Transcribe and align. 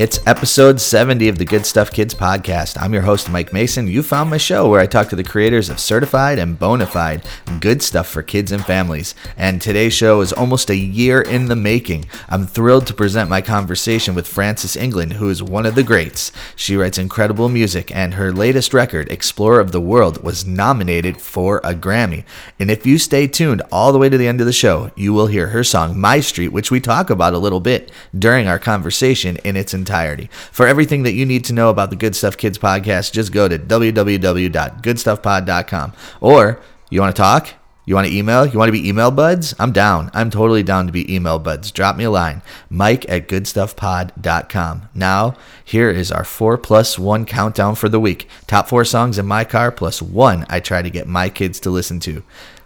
It's 0.00 0.26
episode 0.26 0.80
70 0.80 1.28
of 1.28 1.36
the 1.36 1.44
Good 1.44 1.66
Stuff 1.66 1.90
Kids 1.90 2.14
podcast. 2.14 2.80
I'm 2.80 2.94
your 2.94 3.02
host, 3.02 3.28
Mike 3.28 3.52
Mason. 3.52 3.86
You 3.86 4.02
found 4.02 4.30
my 4.30 4.38
show 4.38 4.66
where 4.66 4.80
I 4.80 4.86
talk 4.86 5.10
to 5.10 5.14
the 5.14 5.22
creators 5.22 5.68
of 5.68 5.78
certified 5.78 6.38
and 6.38 6.58
bona 6.58 6.86
fide 6.86 7.22
good 7.60 7.82
stuff 7.82 8.08
for 8.08 8.22
kids 8.22 8.50
and 8.50 8.64
families. 8.64 9.14
And 9.36 9.60
today's 9.60 9.92
show 9.92 10.22
is 10.22 10.32
almost 10.32 10.70
a 10.70 10.74
year 10.74 11.20
in 11.20 11.48
the 11.48 11.54
making. 11.54 12.06
I'm 12.30 12.46
thrilled 12.46 12.86
to 12.86 12.94
present 12.94 13.28
my 13.28 13.42
conversation 13.42 14.14
with 14.14 14.26
Frances 14.26 14.74
England, 14.74 15.12
who 15.12 15.28
is 15.28 15.42
one 15.42 15.66
of 15.66 15.74
the 15.74 15.82
greats. 15.82 16.32
She 16.56 16.76
writes 16.76 16.96
incredible 16.96 17.50
music, 17.50 17.94
and 17.94 18.14
her 18.14 18.32
latest 18.32 18.72
record, 18.72 19.12
Explorer 19.12 19.60
of 19.60 19.70
the 19.70 19.82
World, 19.82 20.24
was 20.24 20.46
nominated 20.46 21.20
for 21.20 21.58
a 21.58 21.74
Grammy. 21.74 22.24
And 22.58 22.70
if 22.70 22.86
you 22.86 22.96
stay 22.96 23.26
tuned 23.26 23.60
all 23.70 23.92
the 23.92 23.98
way 23.98 24.08
to 24.08 24.16
the 24.16 24.28
end 24.28 24.40
of 24.40 24.46
the 24.46 24.52
show, 24.54 24.92
you 24.96 25.12
will 25.12 25.26
hear 25.26 25.48
her 25.48 25.62
song, 25.62 26.00
My 26.00 26.20
Street, 26.20 26.52
which 26.52 26.70
we 26.70 26.80
talk 26.80 27.10
about 27.10 27.34
a 27.34 27.38
little 27.38 27.60
bit 27.60 27.92
during 28.18 28.48
our 28.48 28.58
conversation 28.58 29.36
in 29.44 29.58
its 29.58 29.74
entirety 29.74 29.89
entirety. 29.90 30.30
For 30.52 30.68
everything 30.68 31.02
that 31.02 31.14
you 31.14 31.26
need 31.26 31.44
to 31.46 31.52
know 31.52 31.68
about 31.70 31.90
the 31.90 31.96
Good 31.96 32.14
Stuff 32.14 32.36
Kids 32.36 32.58
podcast, 32.58 33.10
just 33.12 33.32
go 33.32 33.48
to 33.48 33.58
www.goodstuffpod.com. 33.58 35.92
Or 36.20 36.60
you 36.90 37.00
want 37.00 37.16
to 37.16 37.20
talk? 37.20 37.48
You 37.86 37.96
want 37.96 38.06
to 38.06 38.14
email? 38.14 38.46
You 38.46 38.56
want 38.56 38.68
to 38.68 38.72
be 38.72 38.88
email 38.88 39.10
buds? 39.10 39.52
I'm 39.58 39.72
down. 39.72 40.12
I'm 40.14 40.30
totally 40.30 40.62
down 40.62 40.86
to 40.86 40.92
be 40.92 41.12
email 41.12 41.40
buds. 41.40 41.72
Drop 41.72 41.96
me 41.96 42.04
a 42.04 42.10
line. 42.10 42.40
Mike 42.68 43.04
at 43.08 43.26
goodstuffpod.com. 43.26 44.88
Now, 44.94 45.34
here 45.64 45.90
is 45.90 46.12
our 46.12 46.22
four 46.22 46.56
plus 46.56 47.00
one 47.00 47.24
countdown 47.24 47.74
for 47.74 47.88
the 47.88 47.98
week. 47.98 48.28
Top 48.46 48.68
four 48.68 48.84
songs 48.84 49.18
in 49.18 49.26
my 49.26 49.42
car 49.42 49.72
plus 49.72 50.00
one 50.00 50.46
I 50.48 50.60
try 50.60 50.82
to 50.82 50.90
get 50.90 51.08
my 51.08 51.28
kids 51.30 51.58
to 51.60 51.70
listen 51.70 51.98
to. 52.00 52.22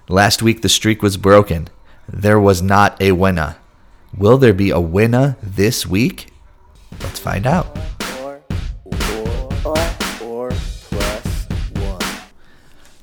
Last 0.09 0.43
week, 0.43 0.61
the 0.61 0.69
streak 0.69 1.01
was 1.01 1.17
broken. 1.17 1.69
There 2.07 2.39
was 2.39 2.61
not 2.61 3.01
a 3.01 3.13
winner. 3.13 3.57
Will 4.15 4.37
there 4.37 4.53
be 4.53 4.69
a 4.71 4.81
winner 4.81 5.39
this 5.43 5.87
week? 5.87 6.34
Let's 7.01 7.19
find 7.19 7.47
out. 7.47 7.77
Or, 8.23 8.43
or, 9.65 9.77
or. 10.23 10.51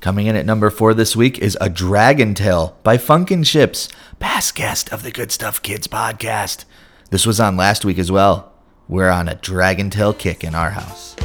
Coming 0.01 0.25
in 0.25 0.35
at 0.35 0.47
number 0.47 0.71
four 0.71 0.95
this 0.95 1.15
week 1.15 1.37
is 1.37 1.55
A 1.61 1.69
Dragon 1.69 2.33
Tale 2.33 2.75
by 2.81 2.97
Funkin' 2.97 3.45
Ships, 3.45 3.87
past 4.19 4.55
guest 4.55 4.91
of 4.91 5.03
the 5.03 5.11
Good 5.11 5.31
Stuff 5.31 5.61
Kids 5.61 5.87
podcast. 5.87 6.65
This 7.11 7.27
was 7.27 7.39
on 7.39 7.55
last 7.55 7.85
week 7.85 7.99
as 7.99 8.11
well. 8.11 8.51
We're 8.87 9.11
on 9.11 9.29
a 9.29 9.35
Dragon 9.35 9.91
Tale 9.91 10.15
kick 10.15 10.43
in 10.43 10.55
our 10.55 10.71
house. 10.71 11.15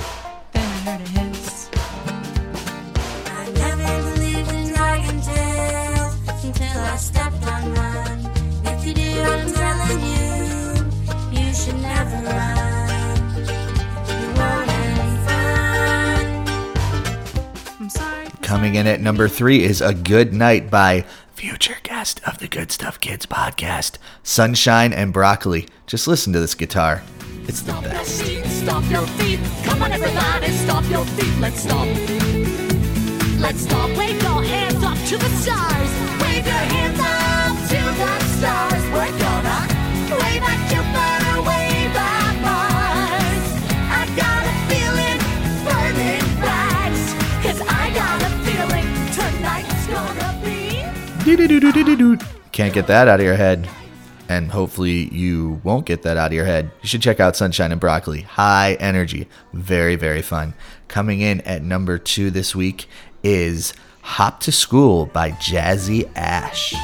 Coming 18.57 18.77
in 18.77 18.87
at 18.87 19.03
number 19.03 19.29
three 19.29 19.65
is 19.65 19.83
A 19.83 19.93
Good 19.93 20.33
Night 20.33 20.71
by 20.71 21.05
future 21.35 21.77
guest 21.83 22.23
of 22.27 22.39
the 22.39 22.49
Good 22.49 22.73
Stuff 22.73 22.99
Kids 22.99 23.27
podcast, 23.27 23.99
Sunshine 24.23 24.95
and 24.95 25.13
Broccoli. 25.13 25.69
Just 25.87 26.09
listen 26.09 26.33
to 26.33 26.41
this 26.41 26.55
guitar. 26.55 27.03
It's 27.47 27.61
the 27.61 27.73
your 27.73 27.83
best. 27.83 28.23
feet, 28.23 28.47
stomp 28.47 28.91
your 28.91 29.07
feet. 29.19 29.41
Come 29.63 29.83
on, 29.83 29.93
everybody, 29.93 30.49
stomp 30.53 30.89
your 30.89 31.05
feet. 31.05 31.39
Let's 31.39 31.61
stomp. 31.61 31.91
Let's 33.39 33.61
stomp. 33.61 33.95
Wave 33.95 34.23
your 34.23 34.43
hands 34.43 34.83
up 34.83 34.97
to 35.09 35.19
the 35.19 35.29
stars. 35.37 35.91
Wave 36.23 36.47
your 36.47 36.55
hands 36.55 36.99
up 36.99 37.59
to 37.69 37.85
the 37.99 38.19
stars. 38.39 38.76
Can't 52.53 52.73
get 52.73 52.87
that 52.87 53.09
out 53.09 53.19
of 53.19 53.27
your 53.27 53.35
head. 53.35 53.69
And 54.29 54.49
hopefully 54.51 55.13
you 55.13 55.61
won't 55.65 55.85
get 55.85 56.03
that 56.03 56.17
out 56.17 56.29
of 56.29 56.33
your 56.33 56.45
head. 56.45 56.71
You 56.83 56.89
should 56.89 57.03
check 57.03 57.19
out 57.19 57.35
Sunshine 57.35 57.73
and 57.73 57.81
Broccoli. 57.81 58.21
High 58.21 58.75
energy. 58.75 59.27
Very, 59.53 59.97
very 59.97 60.23
fun. 60.23 60.55
Coming 60.87 61.21
in 61.21 61.41
at 61.41 61.65
number 61.65 61.99
two 61.99 62.31
this 62.31 62.55
week 62.55 62.87
is 63.25 63.75
Hop 64.03 64.39
to 64.41 64.53
School 64.53 65.07
by 65.07 65.33
Jazzy 65.33 66.09
Ash. 66.15 66.75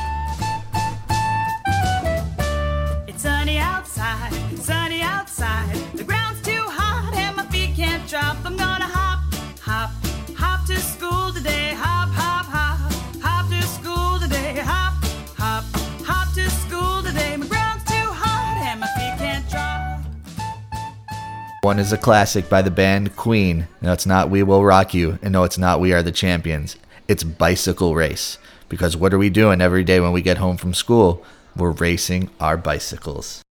One 21.63 21.79
is 21.79 21.93
a 21.93 21.97
classic 21.97 22.49
by 22.49 22.61
the 22.61 22.73
band 22.73 23.15
Queen. 23.15 23.69
No, 23.81 23.93
it's 23.93 24.05
not 24.05 24.29
We 24.29 24.43
Will 24.43 24.65
Rock 24.65 24.95
You. 24.95 25.21
And 25.23 25.31
no, 25.31 25.45
it's 25.45 25.59
not 25.59 25.79
We 25.79 25.93
Are 25.93 26.03
the 26.03 26.11
Champions. 26.11 26.75
It's 27.07 27.23
Bicycle 27.23 27.95
Race. 27.95 28.37
Because 28.69 28.97
what 28.97 29.15
are 29.15 29.19
we 29.19 29.31
doing 29.31 29.61
every 29.61 29.85
day 29.85 30.01
when 30.01 30.11
we 30.11 30.23
get 30.23 30.39
home 30.39 30.57
from 30.57 30.75
school? 30.75 31.25
We're 31.57 31.71
racing 31.71 32.31
our 32.41 32.57
bicycles. 32.57 33.43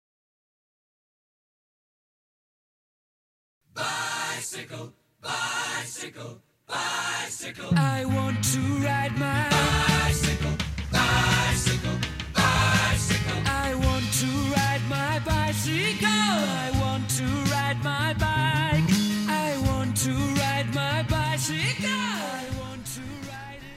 Bicycle, 3.72 4.92
bicycle, 5.22 6.42
bicycle. 6.66 7.78
I 7.78 8.04
want 8.06 8.42
to 8.42 8.58
ride 8.82 9.16
my 9.16 9.49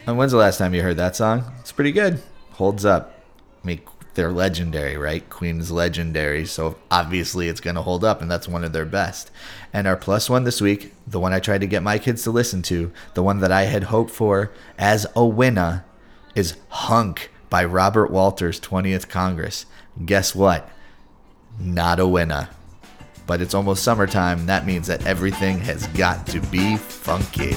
And 0.05 0.17
when's 0.17 0.33
the 0.33 0.37
last 0.37 0.57
time 0.57 0.73
you 0.73 0.81
heard 0.81 0.97
that 0.97 1.15
song? 1.15 1.45
It's 1.61 1.71
pretty 1.71 1.93
good. 1.93 2.21
Holds 2.51 2.83
up. 2.83 3.19
I 3.63 3.67
mean, 3.67 3.81
they're 4.15 4.31
legendary, 4.31 4.97
right? 4.97 5.27
Queen's 5.29 5.71
legendary, 5.71 6.45
so 6.45 6.77
obviously 6.91 7.47
it's 7.47 7.61
going 7.61 7.77
to 7.77 7.81
hold 7.81 8.03
up, 8.03 8.21
and 8.21 8.29
that's 8.29 8.47
one 8.47 8.65
of 8.65 8.73
their 8.73 8.85
best. 8.85 9.31
And 9.71 9.87
our 9.87 9.95
plus 9.95 10.29
one 10.29 10.43
this 10.43 10.59
week, 10.59 10.93
the 11.07 11.21
one 11.21 11.31
I 11.33 11.39
tried 11.39 11.61
to 11.61 11.67
get 11.67 11.83
my 11.83 11.97
kids 11.97 12.23
to 12.23 12.31
listen 12.31 12.61
to, 12.63 12.91
the 13.13 13.23
one 13.23 13.39
that 13.39 13.51
I 13.51 13.63
had 13.63 13.85
hoped 13.85 14.11
for 14.11 14.51
as 14.77 15.07
a 15.15 15.25
winner, 15.25 15.85
is 16.35 16.57
Hunk 16.69 17.31
by 17.49 17.63
Robert 17.63 18.11
Walters' 18.11 18.59
20th 18.59 19.07
Congress. 19.07 19.65
Guess 20.05 20.35
what? 20.35 20.69
Not 21.59 21.99
a 21.99 22.07
winner. 22.07 22.49
But 23.25 23.41
it's 23.41 23.53
almost 23.53 23.83
summertime, 23.83 24.47
that 24.47 24.65
means 24.65 24.87
that 24.87 25.05
everything 25.05 25.59
has 25.59 25.87
got 25.87 26.27
to 26.27 26.41
be 26.41 26.75
funky. 26.75 27.55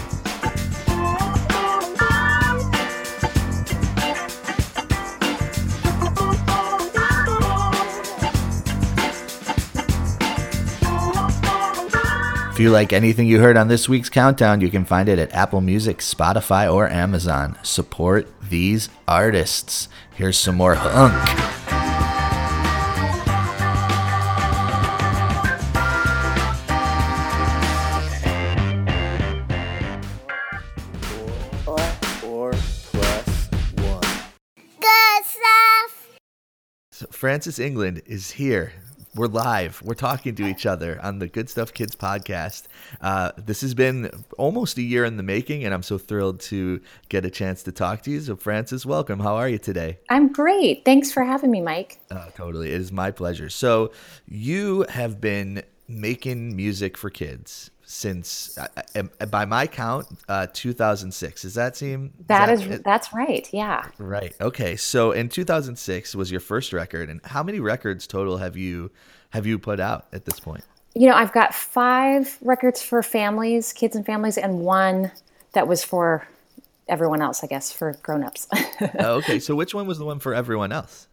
If 12.57 12.61
you 12.61 12.71
like 12.71 12.95
anything 12.95 13.27
you 13.27 13.39
heard 13.39 13.59
on 13.59 13.69
this 13.69 13.87
week's 13.87 14.09
countdown, 14.09 14.63
you 14.63 14.71
can 14.71 14.87
find 14.87 15.11
it 15.11 15.19
at 15.19 15.31
Apple 15.35 15.61
Music, 15.61 15.99
Spotify, 15.99 16.73
or 16.73 16.89
Amazon. 16.89 17.59
Support 17.63 18.33
these 18.41 18.89
artists. 19.07 19.91
Here's 20.15 20.39
some 20.39 20.55
more 20.55 20.75
hunk. 20.75 21.13
Or, 31.67 31.79
or 32.25 32.53
plus 32.53 33.51
one. 33.75 34.01
Good 34.81 35.27
stuff. 35.27 36.19
So 36.91 37.07
Frances 37.11 37.59
England 37.59 38.01
is 38.07 38.31
here. 38.31 38.73
We're 39.17 39.29
live. 39.29 39.81
We're 39.83 39.95
talking 39.95 40.35
to 40.35 40.47
each 40.47 40.67
other 40.67 41.01
on 41.03 41.21
the 41.21 41.27
Good 41.27 41.49
Stuff 41.49 41.73
Kids 41.73 41.97
podcast. 41.97 42.65
Uh, 43.01 43.33
this 43.39 43.63
has 43.63 43.73
been 43.73 44.11
almost 44.37 44.77
a 44.77 44.83
year 44.83 45.07
in 45.07 45.17
the 45.17 45.23
making, 45.23 45.65
and 45.65 45.73
I'm 45.73 45.83
so 45.83 45.97
thrilled 45.97 46.41
to 46.41 46.83
get 47.09 47.25
a 47.25 47.31
chance 47.31 47.63
to 47.63 47.73
talk 47.73 48.03
to 48.03 48.11
you. 48.11 48.21
So, 48.21 48.37
Frances, 48.37 48.85
welcome. 48.85 49.21
How 49.21 49.37
are 49.37 49.49
you 49.49 49.57
today? 49.57 50.01
I'm 50.11 50.31
great. 50.31 50.85
Thanks 50.85 51.13
for 51.13 51.25
having 51.25 51.51
me, 51.51 51.63
Mike. 51.63 51.99
Oh, 52.11 52.27
totally. 52.37 52.73
It 52.73 52.81
is 52.83 52.93
my 52.93 53.11
pleasure. 53.11 53.49
So, 53.49 53.91
you 54.29 54.85
have 54.91 55.19
been 55.19 55.63
making 55.89 56.57
music 56.57 56.97
for 56.97 57.11
kids 57.11 57.71
since, 57.85 58.59
uh, 58.59 58.67
uh, 59.21 59.27
by 59.27 59.45
my 59.45 59.67
count, 59.67 60.07
uh, 60.29 60.47
2006. 60.53 61.43
Does 61.43 61.55
that 61.55 61.77
seem? 61.77 62.13
That 62.27 62.49
is 62.49 62.67
it- 62.67 62.85
that's 62.85 63.13
right. 63.13 63.49
Yeah. 63.53 63.87
Right. 63.99 64.35
Okay. 64.41 64.75
So 64.77 65.13
in 65.13 65.29
2006 65.29 66.15
was 66.15 66.31
your 66.31 66.41
first 66.41 66.73
record, 66.73 67.09
and 67.09 67.21
how 67.25 67.43
many 67.43 67.61
records 67.61 68.07
total 68.07 68.39
have 68.39 68.57
you 68.57 68.91
have 69.31 69.47
you 69.47 69.59
put 69.59 69.79
out 69.81 70.07
at 70.13 70.25
this 70.25 70.41
point? 70.41 70.65
You 70.95 71.09
know, 71.09 71.15
I've 71.15 71.33
got 71.33 71.55
five 71.55 72.39
records 72.41 72.81
for 72.83 73.03
families, 73.03 73.73
kids 73.73 73.95
and 73.95 74.05
families, 74.07 74.39
and 74.39 74.61
one 74.61 75.13
that 75.53 75.69
was 75.69 75.85
for 75.85 76.27
everyone 76.89 77.21
else, 77.21 77.45
I 77.45 77.47
guess, 77.49 77.71
for 77.73 77.93
grown-ups. 78.03 78.47
Oh, 78.99 79.15
okay. 79.17 79.39
So 79.41 79.55
which 79.55 79.75
one 79.75 79.87
was 79.87 79.99
the 79.99 80.05
one 80.05 80.21
for 80.21 80.35
everyone 80.35 80.73
else? 80.73 81.07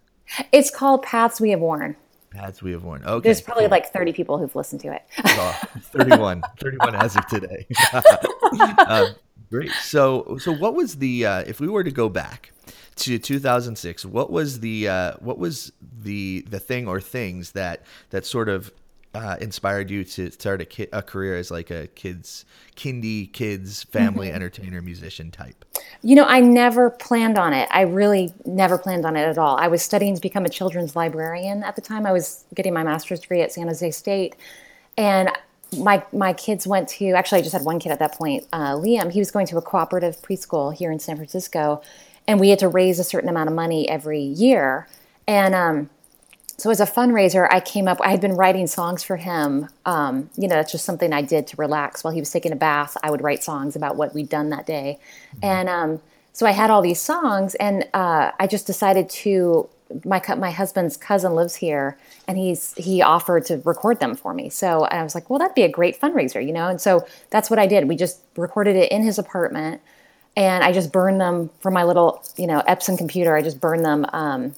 it's 0.51 0.69
called 0.69 1.03
Paths 1.03 1.41
We 1.41 1.49
Have 1.51 1.59
Worn. 1.59 1.95
Paths 2.33 2.61
we 2.61 2.71
have 2.71 2.83
worn. 2.83 3.03
Okay. 3.03 3.27
There's 3.27 3.41
probably 3.41 3.63
cool. 3.63 3.71
like 3.71 3.91
30 3.93 4.13
people 4.13 4.37
who've 4.37 4.55
listened 4.55 4.81
to 4.81 4.93
it. 4.93 5.03
Oh, 5.25 5.61
31 5.81 6.43
31 6.59 6.95
as 6.95 7.15
of 7.15 7.25
today 7.27 7.67
um, 8.87 9.15
great 9.49 9.71
so 9.71 10.37
so 10.39 10.51
what 10.51 10.73
was 10.73 10.97
the 10.97 11.25
uh, 11.25 11.39
if 11.45 11.59
we 11.59 11.67
were 11.67 11.83
to 11.83 11.91
go 11.91 12.09
back 12.09 12.51
to 12.95 13.17
2006 13.19 14.05
what 14.05 14.31
was 14.31 14.59
the 14.59 14.87
uh, 14.87 15.13
what 15.19 15.37
was 15.37 15.71
the 16.01 16.45
the 16.49 16.59
thing 16.59 16.87
or 16.87 16.99
things 16.99 17.51
that 17.51 17.83
that 18.09 18.25
sort 18.25 18.49
of 18.49 18.71
uh, 19.13 19.37
inspired 19.39 19.89
you 19.89 20.03
to 20.03 20.31
start 20.31 20.61
a, 20.61 20.65
ki- 20.65 20.87
a 20.91 21.01
career 21.01 21.37
as 21.37 21.51
like 21.51 21.69
a 21.69 21.87
kids 21.87 22.45
kindy 22.75 23.31
kids 23.31 23.83
family 23.83 24.31
entertainer 24.31 24.81
musician 24.81 25.29
type 25.29 25.63
You 26.01 26.15
know, 26.15 26.25
I 26.25 26.39
never 26.39 26.89
planned 26.89 27.37
on 27.37 27.53
it. 27.53 27.69
I 27.71 27.81
really 27.81 28.33
never 28.45 28.77
planned 28.77 29.05
on 29.05 29.15
it 29.15 29.23
at 29.23 29.37
all. 29.37 29.57
I 29.57 29.67
was 29.67 29.81
studying 29.81 30.15
to 30.15 30.21
become 30.21 30.45
a 30.45 30.49
children's 30.49 30.95
librarian 30.95 31.63
at 31.63 31.75
the 31.75 31.81
time. 31.81 32.05
I 32.05 32.11
was 32.11 32.43
getting 32.55 32.73
my 32.73 32.83
master's 32.83 33.19
degree 33.19 33.41
at 33.41 33.51
San 33.51 33.67
Jose 33.67 33.91
State, 33.91 34.35
and 34.97 35.29
my 35.77 36.03
my 36.11 36.33
kids 36.33 36.67
went 36.67 36.89
to. 36.89 37.11
Actually, 37.11 37.39
I 37.39 37.41
just 37.41 37.53
had 37.53 37.63
one 37.63 37.79
kid 37.79 37.91
at 37.91 37.99
that 37.99 38.13
point, 38.13 38.47
uh, 38.51 38.73
Liam. 38.73 39.11
He 39.11 39.19
was 39.19 39.31
going 39.31 39.47
to 39.47 39.57
a 39.57 39.61
cooperative 39.61 40.17
preschool 40.21 40.73
here 40.73 40.91
in 40.91 40.99
San 40.99 41.15
Francisco, 41.15 41.81
and 42.27 42.39
we 42.39 42.49
had 42.49 42.59
to 42.59 42.67
raise 42.67 42.99
a 42.99 43.03
certain 43.03 43.29
amount 43.29 43.49
of 43.49 43.55
money 43.55 43.87
every 43.89 44.21
year. 44.21 44.87
And 45.27 45.55
um, 45.55 45.89
so 46.57 46.69
as 46.69 46.79
a 46.79 46.85
fundraiser, 46.85 47.47
I 47.51 47.59
came 47.59 47.87
up. 47.87 47.99
I 48.01 48.11
had 48.11 48.21
been 48.21 48.33
writing 48.33 48.67
songs 48.67 49.03
for 49.03 49.17
him. 49.17 49.69
Um, 49.85 50.29
you 50.37 50.47
know, 50.47 50.55
that's 50.55 50.71
just 50.71 50.85
something 50.85 51.11
I 51.11 51.21
did 51.21 51.47
to 51.47 51.57
relax 51.57 52.03
while 52.03 52.13
he 52.13 52.19
was 52.19 52.31
taking 52.31 52.51
a 52.51 52.55
bath. 52.55 52.95
I 53.03 53.09
would 53.09 53.21
write 53.21 53.43
songs 53.43 53.75
about 53.75 53.95
what 53.95 54.13
we'd 54.13 54.29
done 54.29 54.49
that 54.51 54.65
day, 54.65 54.99
and 55.41 55.67
um, 55.67 55.99
so 56.31 56.45
I 56.45 56.51
had 56.51 56.69
all 56.69 56.81
these 56.81 57.01
songs, 57.01 57.55
and 57.55 57.87
uh, 57.93 58.31
I 58.39 58.47
just 58.47 58.67
decided 58.67 59.09
to. 59.09 59.69
My 60.05 60.21
my 60.37 60.49
husband's 60.49 60.97
cousin 60.97 61.35
lives 61.35 61.55
here, 61.55 61.97
and 62.27 62.37
he's 62.37 62.73
he 62.75 63.01
offered 63.01 63.45
to 63.45 63.61
record 63.63 63.99
them 63.99 64.15
for 64.15 64.33
me. 64.33 64.49
So 64.49 64.85
I 64.85 65.03
was 65.03 65.13
like, 65.13 65.29
well, 65.29 65.37
that'd 65.37 65.53
be 65.53 65.63
a 65.63 65.69
great 65.69 65.99
fundraiser, 65.99 66.43
you 66.43 66.51
know. 66.51 66.67
And 66.67 66.81
so 66.81 67.05
that's 67.29 67.49
what 67.49 67.59
I 67.59 67.67
did. 67.67 67.87
We 67.87 67.95
just 67.95 68.19
recorded 68.35 68.75
it 68.75 68.91
in 68.91 69.03
his 69.03 69.19
apartment, 69.19 69.81
and 70.35 70.63
I 70.63 70.71
just 70.71 70.91
burned 70.91 71.21
them 71.21 71.51
from 71.59 71.75
my 71.75 71.83
little 71.83 72.23
you 72.37 72.47
know 72.47 72.63
Epson 72.67 72.97
computer. 72.97 73.35
I 73.35 73.41
just 73.41 73.59
burned 73.59 73.85
them. 73.85 74.05
Um, 74.13 74.55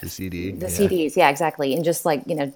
the 0.00 0.08
cd 0.08 0.52
the 0.52 0.66
yeah. 0.66 0.72
CDs, 0.72 1.16
yeah, 1.16 1.28
exactly, 1.28 1.74
and 1.74 1.84
just 1.84 2.04
like 2.04 2.22
you 2.26 2.34
know, 2.34 2.52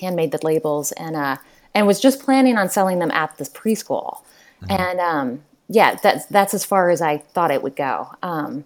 handmade 0.00 0.32
the 0.32 0.44
labels, 0.44 0.92
and 0.92 1.16
uh, 1.16 1.36
and 1.74 1.86
was 1.86 2.00
just 2.00 2.22
planning 2.22 2.56
on 2.56 2.68
selling 2.68 2.98
them 2.98 3.10
at 3.10 3.36
this 3.38 3.48
preschool, 3.48 4.22
and 4.68 5.00
um, 5.00 5.42
yeah, 5.68 5.96
that's 6.02 6.26
that's 6.26 6.54
as 6.54 6.64
far 6.64 6.90
as 6.90 7.02
I 7.02 7.18
thought 7.18 7.50
it 7.50 7.62
would 7.62 7.76
go, 7.76 8.08
um, 8.22 8.64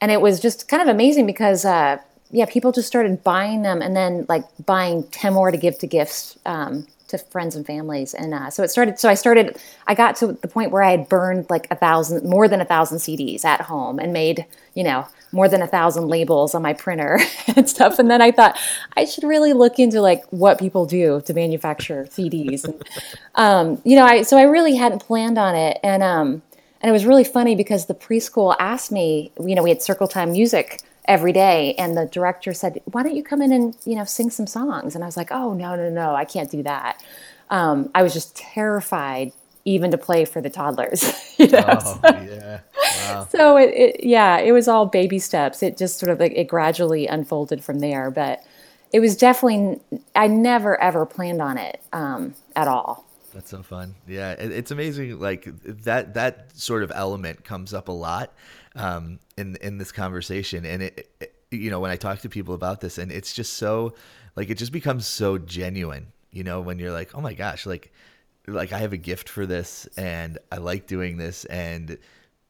and 0.00 0.10
it 0.10 0.20
was 0.20 0.40
just 0.40 0.68
kind 0.68 0.82
of 0.82 0.88
amazing 0.88 1.26
because 1.26 1.64
uh, 1.64 1.98
yeah, 2.30 2.46
people 2.46 2.72
just 2.72 2.88
started 2.88 3.22
buying 3.22 3.62
them, 3.62 3.82
and 3.82 3.94
then 3.94 4.26
like 4.28 4.44
buying 4.64 5.04
ten 5.04 5.34
more 5.34 5.50
to 5.50 5.58
give 5.58 5.78
to 5.78 5.86
gifts. 5.86 6.38
Um, 6.46 6.86
to 7.08 7.18
friends 7.18 7.56
and 7.56 7.66
families, 7.66 8.14
and 8.14 8.32
uh, 8.32 8.50
so 8.50 8.62
it 8.62 8.70
started. 8.70 8.98
So 8.98 9.08
I 9.08 9.14
started. 9.14 9.58
I 9.88 9.94
got 9.94 10.14
to 10.16 10.28
the 10.28 10.46
point 10.46 10.70
where 10.70 10.84
I 10.84 10.92
had 10.92 11.08
burned 11.08 11.50
like 11.50 11.66
a 11.68 11.74
thousand, 11.74 12.24
more 12.24 12.46
than 12.46 12.60
a 12.60 12.64
thousand 12.64 12.98
CDs 12.98 13.44
at 13.44 13.60
home, 13.60 13.98
and 13.98 14.12
made 14.12 14.46
you 14.74 14.84
know 14.84 15.08
more 15.32 15.48
than 15.48 15.62
a 15.62 15.66
thousand 15.66 16.08
labels 16.08 16.54
on 16.54 16.62
my 16.62 16.72
printer 16.72 17.18
and 17.56 17.68
stuff. 17.68 17.98
And 17.98 18.10
then 18.10 18.20
I 18.20 18.30
thought 18.30 18.58
I 18.96 19.04
should 19.04 19.24
really 19.24 19.52
look 19.52 19.78
into 19.78 20.00
like 20.00 20.24
what 20.30 20.58
people 20.58 20.86
do 20.86 21.20
to 21.22 21.34
manufacture 21.34 22.04
CDs. 22.10 22.64
And, 22.64 22.82
um, 23.34 23.82
you 23.84 23.96
know, 23.96 24.04
I 24.04 24.22
so 24.22 24.36
I 24.36 24.42
really 24.42 24.76
hadn't 24.76 25.00
planned 25.00 25.38
on 25.38 25.54
it, 25.54 25.78
and 25.82 26.02
um, 26.02 26.42
and 26.80 26.88
it 26.88 26.92
was 26.92 27.04
really 27.04 27.24
funny 27.24 27.54
because 27.54 27.86
the 27.86 27.94
preschool 27.94 28.56
asked 28.58 28.92
me. 28.92 29.32
You 29.40 29.54
know, 29.54 29.62
we 29.62 29.70
had 29.70 29.82
circle 29.82 30.08
time 30.08 30.32
music 30.32 30.82
every 31.06 31.32
day 31.32 31.74
and 31.74 31.96
the 31.96 32.06
director 32.06 32.52
said 32.52 32.80
why 32.84 33.02
don't 33.02 33.16
you 33.16 33.22
come 33.22 33.42
in 33.42 33.52
and 33.52 33.76
you 33.84 33.96
know 33.96 34.04
sing 34.04 34.30
some 34.30 34.46
songs 34.46 34.94
and 34.94 35.02
i 35.02 35.06
was 35.06 35.16
like 35.16 35.32
oh 35.32 35.54
no 35.54 35.74
no 35.74 35.88
no 35.90 36.14
i 36.14 36.24
can't 36.24 36.50
do 36.50 36.62
that 36.62 37.02
um, 37.48 37.90
i 37.94 38.02
was 38.02 38.12
just 38.12 38.36
terrified 38.36 39.32
even 39.64 39.90
to 39.90 39.98
play 39.98 40.24
for 40.24 40.40
the 40.40 40.50
toddlers 40.50 41.02
you 41.38 41.46
know 41.48 41.64
oh 41.68 42.00
yeah 42.04 42.60
wow 43.04 43.26
so 43.30 43.56
it, 43.56 43.70
it 43.74 44.04
yeah 44.04 44.38
it 44.38 44.52
was 44.52 44.68
all 44.68 44.86
baby 44.86 45.18
steps 45.18 45.62
it 45.62 45.76
just 45.76 45.98
sort 45.98 46.10
of 46.10 46.18
like 46.18 46.32
it 46.34 46.44
gradually 46.44 47.06
unfolded 47.06 47.62
from 47.62 47.80
there 47.80 48.10
but 48.10 48.42
it 48.92 49.00
was 49.00 49.16
definitely 49.16 49.80
i 50.16 50.26
never 50.26 50.80
ever 50.80 51.04
planned 51.06 51.40
on 51.42 51.58
it 51.58 51.80
um, 51.92 52.34
at 52.56 52.66
all 52.68 53.04
That's 53.32 53.50
so 53.50 53.62
fun. 53.62 53.94
Yeah, 54.08 54.32
it, 54.32 54.50
it's 54.50 54.72
amazing. 54.72 55.20
Like 55.20 55.46
that 55.84 56.14
that 56.14 56.50
sort 56.56 56.82
of 56.82 56.90
element 56.92 57.44
comes 57.44 57.72
up 57.72 57.86
a 57.88 57.92
lot 57.92 58.32
um, 58.74 59.20
in 59.36 59.56
in 59.62 59.78
this 59.78 59.92
conversation, 59.92 60.66
and 60.66 60.82
it, 60.82 61.08
it 61.20 61.32
you 61.50 61.70
know 61.70 61.78
when 61.78 61.92
I 61.92 61.96
talk 61.96 62.18
to 62.20 62.28
people 62.28 62.54
about 62.54 62.80
this, 62.80 62.98
and 62.98 63.12
it's 63.12 63.32
just 63.32 63.52
so 63.54 63.94
like 64.34 64.50
it 64.50 64.58
just 64.58 64.72
becomes 64.72 65.06
so 65.06 65.38
genuine. 65.38 66.08
You 66.32 66.42
know, 66.42 66.60
when 66.60 66.78
you're 66.80 66.92
like, 66.92 67.14
oh 67.14 67.20
my 67.20 67.34
gosh, 67.34 67.66
like 67.66 67.92
like 68.50 68.72
I 68.72 68.78
have 68.78 68.92
a 68.92 68.96
gift 68.98 69.28
for 69.28 69.46
this, 69.46 69.88
and 69.96 70.38
I 70.52 70.56
like 70.58 70.86
doing 70.86 71.16
this, 71.16 71.44
and 71.46 71.98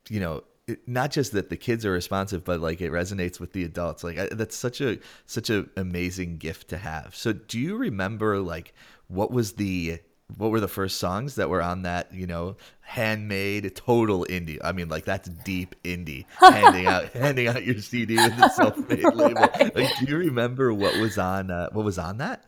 you 0.09 0.21
know. 0.21 0.43
it- 0.69 0.87
Not 0.87 1.11
just 1.11 1.33
that 1.33 1.49
the 1.51 1.57
kids 1.57 1.85
are 1.85 1.91
responsive, 1.91 2.45
but 2.45 2.61
like 2.61 2.81
it 2.81 2.93
resonates 2.93 3.41
with 3.41 3.53
the 3.53 3.65
adults. 3.65 4.05
Like 4.05 4.19
I, 4.19 4.29
that's 4.31 4.57
such 4.57 4.81
a 4.81 4.99
such 5.27 5.51
a 5.51 5.67
amazing 5.77 6.39
gift 6.39 6.69
to 6.69 6.79
have. 6.79 7.15
So, 7.17 7.33
do 7.33 7.59
you 7.59 7.77
remember 7.77 8.39
like 8.39 8.73
what 9.09 9.31
was 9.33 9.55
the 9.55 9.99
what 10.37 10.53
were 10.53 10.61
the 10.61 10.69
first 10.69 10.99
songs 10.99 11.35
that 11.35 11.49
were 11.51 11.61
on 11.61 11.83
that 11.83 12.15
you 12.15 12.25
know 12.27 12.57
handmade 12.95 13.75
total 13.77 14.25
indie 14.29 14.59
i 14.63 14.71
mean 14.73 14.89
like 14.89 15.05
that's 15.05 15.29
deep 15.29 15.75
indie 15.85 16.25
handing 16.41 16.87
out 16.87 17.05
handing 17.13 17.47
out 17.49 17.65
your 17.65 17.79
cd 17.81 18.15
with 18.17 18.37
the 18.37 18.49
self-made 18.51 19.05
label 19.15 19.49
like 19.75 19.89
do 19.99 20.07
you 20.07 20.17
remember 20.17 20.73
what 20.75 20.97
was 20.99 21.17
on 21.19 21.51
uh, 21.51 21.69
what 21.73 21.85
was 21.85 21.99
on 21.99 22.19
that 22.19 22.45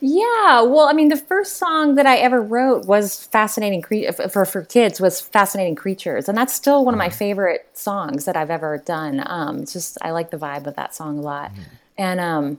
Yeah, 0.00 0.62
well, 0.62 0.88
I 0.88 0.92
mean, 0.92 1.08
the 1.08 1.16
first 1.16 1.56
song 1.56 1.94
that 1.94 2.06
I 2.06 2.16
ever 2.18 2.42
wrote 2.42 2.86
was 2.86 3.26
"Fascinating 3.26 3.82
Cre- 3.82 4.12
for 4.30 4.44
for 4.44 4.62
kids" 4.62 5.00
was 5.00 5.20
"Fascinating 5.20 5.74
Creatures," 5.76 6.28
and 6.28 6.36
that's 6.36 6.52
still 6.52 6.84
one 6.84 6.94
of 6.94 6.98
my 6.98 7.08
favorite 7.08 7.66
songs 7.72 8.24
that 8.26 8.36
I've 8.36 8.50
ever 8.50 8.78
done. 8.78 9.22
Um, 9.26 9.60
it's 9.60 9.72
just 9.72 9.98
I 10.02 10.10
like 10.10 10.30
the 10.30 10.36
vibe 10.36 10.66
of 10.66 10.76
that 10.76 10.94
song 10.94 11.18
a 11.18 11.22
lot, 11.22 11.52
and 11.96 12.20
um, 12.20 12.58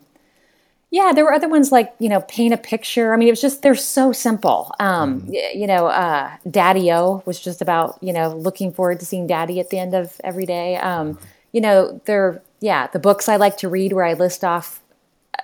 yeah, 0.92 1.14
there 1.16 1.26
were 1.26 1.34
other 1.34 1.50
ones 1.50 1.72
like 1.72 1.94
you 2.00 2.10
know, 2.10 2.22
"Paint 2.22 2.54
a 2.54 2.58
Picture." 2.58 3.14
I 3.14 3.18
mean, 3.18 3.30
it 3.30 3.32
was 3.32 3.42
just 3.42 3.64
they're 3.64 3.76
so 3.76 4.12
simple. 4.14 4.74
Um, 4.80 5.26
y- 5.28 5.52
You 5.56 5.68
know, 5.68 5.88
uh, 5.88 6.32
"Daddy 6.52 6.92
O" 6.94 7.24
was 7.26 7.40
just 7.40 7.62
about 7.62 7.98
you 8.02 8.14
know 8.14 8.30
looking 8.36 8.72
forward 8.74 9.00
to 9.02 9.08
seeing 9.08 9.28
Daddy 9.28 9.60
at 9.60 9.70
the 9.72 9.80
end 9.80 9.96
of 9.96 10.22
every 10.24 10.46
day. 10.46 10.78
Um, 10.78 11.20
you 11.54 11.62
know, 11.62 12.02
they're 12.06 12.42
yeah, 12.62 12.88
the 12.88 13.00
books 13.00 13.30
I 13.30 13.38
like 13.38 13.58
to 13.58 13.70
read 13.70 13.94
where 13.94 14.06
I 14.06 14.14
list 14.14 14.44
off 14.46 14.82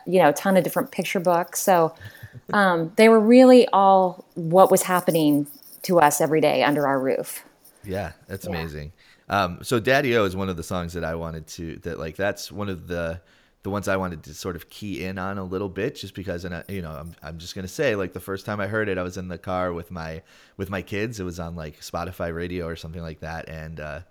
you 0.05 0.19
know, 0.21 0.29
a 0.29 0.33
ton 0.33 0.57
of 0.57 0.63
different 0.63 0.91
picture 0.91 1.19
books. 1.19 1.59
So 1.59 1.93
um, 2.53 2.91
they 2.95 3.09
were 3.09 3.19
really 3.19 3.67
all 3.69 4.25
what 4.35 4.71
was 4.71 4.83
happening 4.83 5.47
to 5.83 5.99
us 5.99 6.21
every 6.21 6.41
day 6.41 6.63
under 6.63 6.87
our 6.87 6.99
roof. 6.99 7.43
yeah 7.85 8.11
that's 8.27 8.45
amazing 8.45 8.91
um 9.29 9.59
so 9.63 9.79
daddy 9.79 10.15
o 10.17 10.25
is 10.25 10.35
one 10.35 10.49
of 10.49 10.57
the 10.57 10.63
songs 10.63 10.91
that 10.93 11.03
i 11.05 11.15
wanted 11.15 11.47
to 11.47 11.77
that 11.77 11.97
like 11.97 12.17
that's 12.17 12.51
one 12.51 12.67
of 12.67 12.87
the 12.87 13.21
the 13.63 13.69
ones 13.69 13.87
i 13.87 13.95
wanted 13.95 14.21
to 14.23 14.33
sort 14.33 14.57
of 14.57 14.69
key 14.69 15.03
in 15.05 15.17
on 15.17 15.37
a 15.37 15.43
little 15.43 15.69
bit 15.69 15.95
just 15.95 16.13
because 16.13 16.43
and 16.43 16.53
I, 16.53 16.63
you 16.67 16.81
know 16.81 16.91
I'm, 16.91 17.15
I'm 17.23 17.37
just 17.37 17.55
gonna 17.55 17.69
say 17.69 17.95
like 17.95 18.11
the 18.11 18.19
first 18.19 18.45
time 18.45 18.59
i 18.59 18.67
heard 18.67 18.89
it 18.89 18.97
i 18.97 19.03
was 19.03 19.15
in 19.15 19.29
the 19.29 19.37
car 19.37 19.71
with 19.71 19.91
my 19.91 20.21
with 20.57 20.69
my 20.69 20.81
kids 20.81 21.19
it 21.19 21.23
was 21.23 21.39
on 21.39 21.55
like 21.55 21.79
spotify 21.79 22.33
radio 22.35 22.67
or 22.67 22.75
something 22.75 23.01
like 23.01 23.21
that 23.21 23.47
and 23.47 23.79
uh 23.79 24.01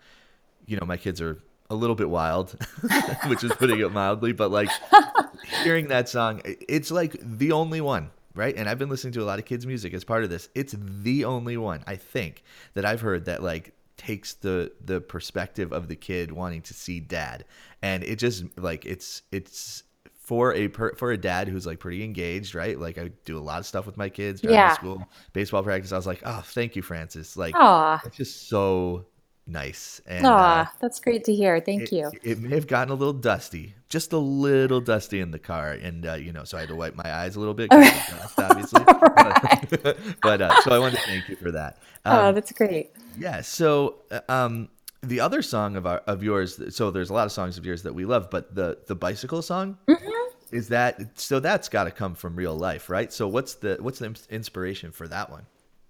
you 0.67 0.79
know 0.79 0.87
my 0.87 0.97
kids 0.97 1.21
are 1.21 1.39
a 1.71 1.75
little 1.75 1.97
bit 1.97 2.09
wild 2.09 2.57
which 3.27 3.45
is 3.45 3.53
putting 3.53 3.79
it 3.81 3.93
mildly 3.93 4.33
but 4.33 4.51
like 4.51 4.71
hearing 5.65 5.89
that 5.89 6.09
song 6.09 6.41
it's 6.45 6.91
like 6.91 7.17
the 7.23 7.53
only 7.53 7.81
one 7.81 8.11
right? 8.35 8.55
And 8.57 8.69
i've 8.69 8.79
been 8.79 8.89
listening 8.89 9.13
to 9.15 9.23
a 9.23 9.25
lot 9.27 9.39
of 9.41 9.45
kids 9.45 9.67
music 9.67 9.93
as 9.95 10.05
part 10.05 10.23
of 10.23 10.31
this. 10.31 10.49
It's 10.55 10.75
the 10.79 11.25
only 11.25 11.57
one 11.57 11.83
i 11.87 11.97
think 11.97 12.45
that 12.75 12.85
i've 12.85 13.01
heard 13.01 13.25
that 13.25 13.43
like 13.43 13.73
takes 13.97 14.35
the 14.35 14.71
the 14.85 15.01
perspective 15.01 15.73
of 15.73 15.89
the 15.89 15.97
kid 15.97 16.31
wanting 16.31 16.63
to 16.63 16.75
see 16.75 17.01
dad. 17.01 17.45
And 17.83 18.05
it 18.05 18.17
just 18.21 18.45
like 18.57 18.87
it's 18.87 19.23
it's 19.33 19.83
for 20.21 20.55
a 20.55 20.69
per, 20.69 20.95
for 20.95 21.11
a 21.11 21.17
dad 21.17 21.49
who's 21.49 21.67
like 21.67 21.81
pretty 21.81 22.05
engaged 22.05 22.55
right? 22.55 22.79
Like 22.79 22.97
i 22.97 23.11
do 23.25 23.37
a 23.37 23.41
lot 23.41 23.59
of 23.59 23.67
stuff 23.67 23.87
with 23.87 23.97
my 23.97 24.09
kids 24.09 24.41
driving 24.41 24.55
Yeah. 24.57 24.75
school 24.75 25.05
baseball 25.33 25.65
practice. 25.65 25.91
I 25.91 25.97
was 25.97 26.07
like 26.07 26.23
oh 26.25 26.43
thank 26.45 26.77
you 26.77 26.83
frances. 26.83 27.37
Like 27.37 27.55
Aw. 27.57 28.01
it's 28.05 28.17
just 28.17 28.49
so 28.49 29.07
nice. 29.49 30.01
And 30.07 30.25
uh, 30.27 30.67
that's 30.81 31.01
great 31.01 31.25
to 31.25 31.35
hear. 31.35 31.59
Thank 31.61 31.85
it, 31.85 31.93
you. 31.93 32.13
it 32.23 32.39
may 32.41 32.51
have 32.55 32.67
gotten 32.69 32.93
a 32.93 32.95
little 32.95 33.13
dusty, 33.15 33.75
just 33.89 34.13
a 34.13 34.19
little 34.19 34.81
dusty 34.81 35.21
in 35.21 35.31
the 35.33 35.39
car, 35.39 35.71
and 35.73 36.07
uh, 36.07 36.15
you 36.15 36.33
know, 36.33 36.45
so 36.45 36.57
I 36.57 36.61
had 36.61 36.69
to 36.69 36.77
wipe 36.77 36.95
my 36.95 37.11
eyes 37.13 37.35
a 37.37 37.39
little 37.41 37.55
bit, 37.55 37.71
dust, 37.71 38.39
obviously. 38.39 38.85
But, 39.81 39.99
but, 40.23 40.43
uh, 40.43 40.61
so 40.63 40.71
I 40.73 40.79
wanted 40.79 40.97
to 41.01 41.03
thank 41.07 41.29
you 41.29 41.37
for 41.37 41.51
that. 41.53 41.79
oh, 42.07 42.29
Um, 42.29 42.35
that's 42.35 42.53
great. 42.53 42.91
yeah. 43.19 43.41
So, 43.41 43.97
uh, 44.11 44.21
um, 44.29 44.69
the 45.03 45.21
other 45.21 45.43
song 45.43 45.77
of 45.77 45.87
our 45.87 45.99
of 46.07 46.23
yours. 46.23 46.61
So 46.75 46.91
there's 46.91 47.11
a 47.11 47.15
lot 47.15 47.27
of 47.27 47.33
songs 47.33 47.57
of 47.59 47.65
yours 47.67 47.83
that 47.85 47.95
we 47.95 48.05
love, 48.05 48.31
but 48.31 48.55
the 48.55 48.79
the 48.87 48.95
bicycle 48.95 49.43
song 49.43 49.79
Mm-hmm. 49.89 50.55
is 50.57 50.69
that. 50.69 51.19
So 51.19 51.41
that's 51.41 51.69
got 51.69 51.85
to 51.85 51.91
come 51.91 52.15
from 52.15 52.35
real 52.37 52.57
life, 52.57 52.89
right? 52.91 53.13
So 53.13 53.29
what's 53.29 53.55
the 53.55 53.77
what's 53.81 53.99
the 54.01 54.17
inspiration 54.31 54.91
for 54.93 55.07
that 55.09 55.31
one? 55.31 55.47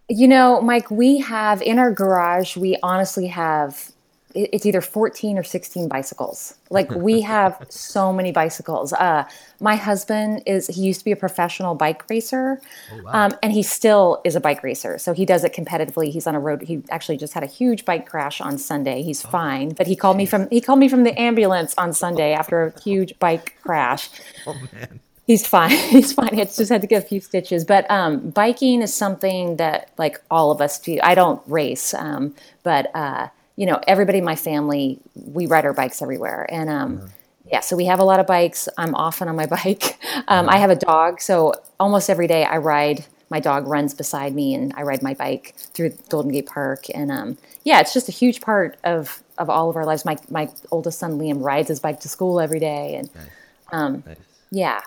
You 0.08 0.26
know, 0.26 0.60
Mike, 0.62 0.90
we 0.90 1.18
have 1.18 1.60
in 1.60 1.78
our 1.78 1.92
garage, 1.92 2.56
we 2.56 2.76
honestly 2.82 3.26
have 3.26 3.92
it's 4.34 4.66
either 4.66 4.80
14 4.80 5.38
or 5.38 5.42
16 5.42 5.88
bicycles. 5.88 6.54
Like 6.70 6.90
we 6.90 7.20
have 7.22 7.66
so 7.68 8.12
many 8.12 8.30
bicycles. 8.30 8.92
Uh, 8.92 9.24
my 9.60 9.76
husband 9.76 10.42
is 10.46 10.66
he 10.68 10.82
used 10.82 11.00
to 11.00 11.04
be 11.04 11.12
a 11.12 11.16
professional 11.16 11.74
bike 11.74 12.08
racer, 12.08 12.60
um, 13.08 13.32
and 13.42 13.52
he 13.52 13.62
still 13.62 14.20
is 14.24 14.36
a 14.36 14.40
bike 14.40 14.62
racer. 14.62 14.98
So 14.98 15.12
he 15.12 15.24
does 15.24 15.44
it 15.44 15.54
competitively. 15.54 16.10
He's 16.10 16.26
on 16.26 16.34
a 16.34 16.40
road. 16.40 16.62
He 16.62 16.82
actually 16.90 17.16
just 17.16 17.32
had 17.32 17.42
a 17.42 17.46
huge 17.46 17.84
bike 17.84 18.06
crash 18.06 18.40
on 18.40 18.58
Sunday. 18.58 19.02
He's 19.02 19.22
fine, 19.22 19.70
but 19.70 19.86
he 19.86 19.96
called 19.96 20.16
me 20.16 20.26
from 20.26 20.48
he 20.50 20.60
called 20.60 20.78
me 20.78 20.88
from 20.88 21.04
the 21.04 21.18
ambulance 21.18 21.74
on 21.78 21.92
Sunday 21.92 22.32
after 22.32 22.66
a 22.66 22.80
huge 22.80 23.18
bike 23.18 23.56
crash. 23.62 24.10
Oh 24.46 24.54
man. 24.72 25.00
He's 25.28 25.46
fine. 25.46 25.70
He's 25.90 26.14
fine. 26.14 26.34
He 26.34 26.42
just 26.42 26.70
had 26.70 26.80
to 26.80 26.86
get 26.86 27.04
a 27.04 27.06
few 27.06 27.20
stitches. 27.20 27.62
But 27.64 27.88
um, 27.90 28.30
biking 28.30 28.80
is 28.80 28.94
something 28.94 29.56
that 29.56 29.90
like 29.98 30.20
all 30.30 30.50
of 30.50 30.62
us 30.62 30.80
do. 30.80 30.98
I 31.02 31.14
don't 31.14 31.40
race, 31.46 31.92
um, 31.92 32.34
but 32.62 32.90
uh, 32.96 33.28
you 33.54 33.66
know, 33.66 33.78
everybody 33.86 34.18
in 34.18 34.24
my 34.24 34.36
family 34.36 34.98
we 35.14 35.46
ride 35.46 35.66
our 35.66 35.74
bikes 35.74 36.00
everywhere, 36.00 36.46
and 36.48 36.70
um, 36.70 37.10
yeah, 37.46 37.60
so 37.60 37.76
we 37.76 37.84
have 37.84 38.00
a 38.00 38.04
lot 38.04 38.20
of 38.20 38.26
bikes. 38.26 38.70
I'm 38.78 38.94
often 38.94 39.28
on 39.28 39.36
my 39.36 39.44
bike. 39.58 39.98
Um, 40.28 40.48
I 40.48 40.56
have 40.56 40.70
a 40.70 40.76
dog, 40.76 41.20
so 41.20 41.52
almost 41.78 42.08
every 42.08 42.26
day 42.26 42.44
I 42.44 42.56
ride. 42.56 43.04
My 43.30 43.40
dog 43.40 43.66
runs 43.66 43.92
beside 43.92 44.34
me, 44.34 44.54
and 44.54 44.72
I 44.78 44.82
ride 44.82 45.02
my 45.02 45.12
bike 45.12 45.54
through 45.74 45.90
Golden 46.08 46.32
Gate 46.32 46.46
Park. 46.46 46.86
And 46.94 47.12
um, 47.12 47.36
yeah, 47.64 47.80
it's 47.80 47.92
just 47.92 48.08
a 48.08 48.12
huge 48.12 48.40
part 48.40 48.78
of 48.82 49.22
of 49.36 49.50
all 49.50 49.68
of 49.68 49.76
our 49.76 49.84
lives. 49.84 50.06
My 50.06 50.16
my 50.30 50.48
oldest 50.70 50.98
son 50.98 51.18
Liam 51.18 51.42
rides 51.42 51.68
his 51.68 51.80
bike 51.80 52.00
to 52.00 52.08
school 52.08 52.40
every 52.40 52.60
day, 52.60 52.94
and 52.94 53.10
Nice. 53.14 54.16
yeah, 54.50 54.80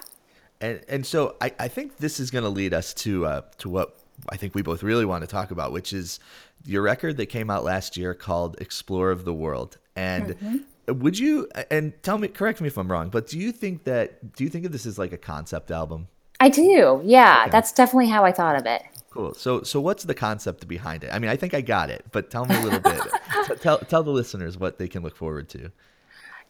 And 0.61 0.81
and 0.87 1.05
so 1.05 1.35
I, 1.41 1.51
I 1.59 1.67
think 1.67 1.97
this 1.97 2.19
is 2.19 2.31
going 2.31 2.43
to 2.43 2.49
lead 2.49 2.73
us 2.73 2.93
to 2.95 3.25
uh, 3.25 3.41
to 3.57 3.69
what 3.69 3.97
I 4.29 4.37
think 4.37 4.55
we 4.55 4.61
both 4.61 4.83
really 4.83 5.05
want 5.05 5.23
to 5.23 5.27
talk 5.27 5.51
about, 5.51 5.73
which 5.73 5.91
is 5.91 6.19
your 6.65 6.83
record 6.83 7.17
that 7.17 7.25
came 7.25 7.49
out 7.49 7.63
last 7.63 7.97
year 7.97 8.13
called 8.13 8.61
"Explorer 8.61 9.11
of 9.11 9.25
the 9.25 9.33
World." 9.33 9.77
And 9.95 10.65
would 10.87 11.17
you 11.17 11.49
and 11.69 11.93
tell 12.03 12.17
me, 12.17 12.27
correct 12.27 12.61
me 12.61 12.67
if 12.67 12.77
I'm 12.77 12.91
wrong, 12.91 13.09
but 13.09 13.27
do 13.27 13.39
you 13.39 13.51
think 13.51 13.83
that 13.85 14.35
do 14.35 14.43
you 14.43 14.49
think 14.49 14.65
of 14.65 14.71
this 14.71 14.85
as 14.85 14.97
like 14.99 15.11
a 15.11 15.17
concept 15.17 15.71
album? 15.71 16.07
I 16.39 16.49
do. 16.49 17.01
Yeah, 17.03 17.47
that's 17.49 17.71
definitely 17.71 18.07
how 18.09 18.23
I 18.23 18.31
thought 18.31 18.55
of 18.55 18.65
it. 18.65 18.83
Cool. 19.09 19.33
So 19.33 19.63
so 19.63 19.81
what's 19.81 20.03
the 20.03 20.13
concept 20.13 20.67
behind 20.67 21.03
it? 21.03 21.11
I 21.13 21.19
mean, 21.19 21.29
I 21.29 21.35
think 21.35 21.53
I 21.53 21.61
got 21.61 21.89
it, 21.89 22.05
but 22.11 22.29
tell 22.29 22.45
me 22.45 22.55
a 22.55 22.61
little 22.61 22.79
bit. 22.79 23.01
T- 23.47 23.55
tell 23.55 23.79
tell 23.79 24.03
the 24.03 24.11
listeners 24.11 24.57
what 24.57 24.77
they 24.77 24.87
can 24.87 25.03
look 25.03 25.15
forward 25.15 25.49
to. 25.49 25.71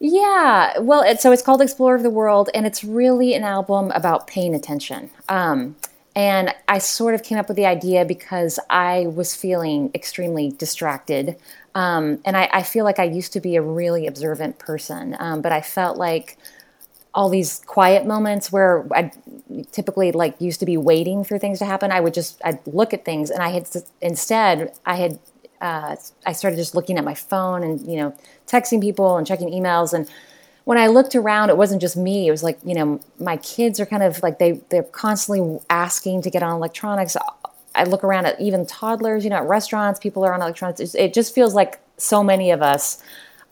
Yeah, 0.03 0.79
well, 0.79 1.03
it, 1.03 1.22
so 1.22 1.31
it's 1.31 1.43
called 1.43 1.62
Explorer 1.62 1.96
of 1.96 2.01
the 2.01 2.10
World, 2.10 2.50
and 2.55 2.65
it's 2.65 2.84
really 2.84 3.36
an 3.36 3.43
album 3.43 3.91
about 3.91 4.25
paying 4.25 4.55
attention. 4.55 5.12
Um, 5.29 5.75
and 6.15 6.55
I 6.67 6.79
sort 6.79 7.13
of 7.13 7.22
came 7.22 7.38
up 7.38 7.48
with 7.48 7.55
the 7.55 7.67
idea 7.67 8.03
because 8.03 8.60
I 8.67 9.05
was 9.05 9.36
feeling 9.36 9.91
extremely 9.93 10.53
distracted. 10.58 11.36
Um, 11.75 12.17
and 12.25 12.36
I, 12.36 12.50
I 12.51 12.63
feel 12.63 12.84
like 12.84 12.98
I 12.98 13.03
used 13.03 13.31
to 13.34 13.39
be 13.39 13.55
a 13.55 13.62
really 13.62 14.08
observant 14.08 14.58
person, 14.58 15.15
um, 15.20 15.43
but 15.43 15.51
I 15.51 15.62
felt 15.62 15.98
like 15.98 16.36
all 17.13 17.29
these 17.29 17.62
quiet 17.67 18.03
moments 18.08 18.51
where 18.51 18.88
I 18.91 19.12
typically 19.72 20.12
like 20.13 20.41
used 20.41 20.62
to 20.62 20.65
be 20.65 20.77
waiting 20.77 21.24
for 21.24 21.38
things 21.38 21.60
to 21.60 21.65
happen. 21.65 21.91
I 21.91 22.00
would 22.00 22.15
just 22.15 22.41
I'd 22.43 22.65
look 22.65 22.91
at 22.91 23.05
things, 23.05 23.29
and 23.29 23.43
I 23.43 23.50
had 23.50 23.67
instead 24.01 24.74
I 24.84 24.96
had 24.96 25.20
uh, 25.62 25.96
I 26.25 26.34
started 26.34 26.58
just 26.58 26.75
looking 26.75 26.98
at 26.98 27.03
my 27.03 27.13
phone 27.13 27.63
and 27.63 27.86
you 27.86 27.98
know 27.98 28.15
texting 28.48 28.82
people 28.82 29.18
and 29.18 29.25
checking 29.25 29.50
emails 29.50 29.94
and 29.94 30.10
when 30.63 30.77
I 30.77 30.88
looked 30.88 31.15
around, 31.15 31.50
it 31.50 31.58
wasn't 31.58 31.82
just 31.82 31.98
me. 31.98 32.27
It 32.27 32.32
was 32.32 32.44
like 32.44 32.60
you 32.63 32.75
know 32.75 33.00
my 33.20 33.38
kids 33.38 33.80
are 33.80 33.86
kind 33.86 34.03
of 34.03 34.22
like 34.22 34.39
they 34.39 34.53
they're 34.70 34.84
constantly 34.84 35.60
asking 35.70 36.22
to 36.24 36.30
get 36.30 36.44
on 36.44 36.56
electronics. 36.56 37.18
I 37.74 37.86
look 37.86 38.03
around 38.03 38.25
at 38.25 38.39
even 38.39 38.65
toddlers, 38.65 39.24
you 39.24 39.30
know, 39.30 39.38
at 39.38 39.46
restaurants, 39.46 40.00
people 40.00 40.24
are 40.25 40.34
on 40.34 40.41
electronics. 40.41 40.94
It 40.94 41.13
just 41.13 41.34
feels 41.34 41.53
like 41.56 41.80
so 41.98 42.24
many 42.24 42.51
of 42.51 42.62
us 42.62 43.01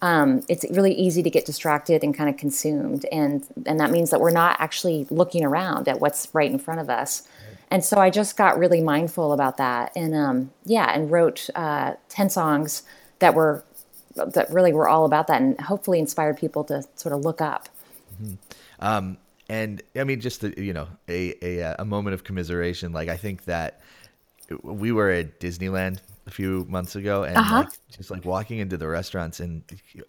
um, 0.01 0.44
it's 0.48 0.66
really 0.72 0.94
easy 0.94 1.22
to 1.24 1.30
get 1.30 1.46
distracted 1.46 2.04
and 2.04 2.16
kind 2.16 2.30
of 2.30 2.38
consumed 2.38 3.06
and 3.12 3.46
and 3.66 3.80
that 3.80 3.92
means 3.92 4.12
that 4.12 4.22
we're 4.22 4.32
not 4.32 4.56
actually 4.60 5.06
looking 5.10 5.44
around 5.44 5.88
at 5.88 6.00
what's 6.00 6.28
right 6.34 6.50
in 6.50 6.58
front 6.58 6.80
of 6.80 6.89
us 6.89 7.28
and 7.71 7.83
so 7.83 7.97
i 7.97 8.09
just 8.09 8.38
got 8.38 8.57
really 8.57 8.81
mindful 8.81 9.33
about 9.33 9.57
that 9.57 9.91
and 9.95 10.15
um, 10.15 10.51
yeah 10.65 10.91
and 10.93 11.11
wrote 11.11 11.49
uh, 11.55 11.93
10 12.09 12.29
songs 12.29 12.83
that 13.19 13.33
were 13.33 13.63
that 14.15 14.51
really 14.51 14.73
were 14.73 14.88
all 14.88 15.05
about 15.05 15.27
that 15.27 15.41
and 15.41 15.59
hopefully 15.61 15.99
inspired 15.99 16.38
people 16.38 16.63
to 16.63 16.83
sort 16.95 17.13
of 17.13 17.21
look 17.21 17.41
up 17.41 17.69
Um, 18.79 19.17
and 19.49 19.81
I 19.95 20.03
mean, 20.03 20.21
just 20.21 20.41
the, 20.41 20.53
you 20.61 20.73
know, 20.73 20.88
a, 21.07 21.33
a 21.41 21.63
uh, 21.63 21.75
a 21.79 21.85
moment 21.85 22.13
of 22.13 22.23
commiseration. 22.23 22.93
Like 22.93 23.09
I 23.09 23.17
think 23.17 23.45
that 23.45 23.81
we 24.61 24.91
were 24.91 25.09
at 25.09 25.39
Disneyland 25.39 25.99
a 26.29 26.31
few 26.31 26.65
months 26.69 26.95
ago, 26.95 27.24
and 27.24 27.36
Uh-huh. 27.38 27.57
like, 27.63 27.69
just 27.98 28.12
like 28.12 28.24
walking 28.24 28.59
into 28.59 28.77
the 28.77 28.88
restaurants, 28.88 29.39
and 29.39 29.63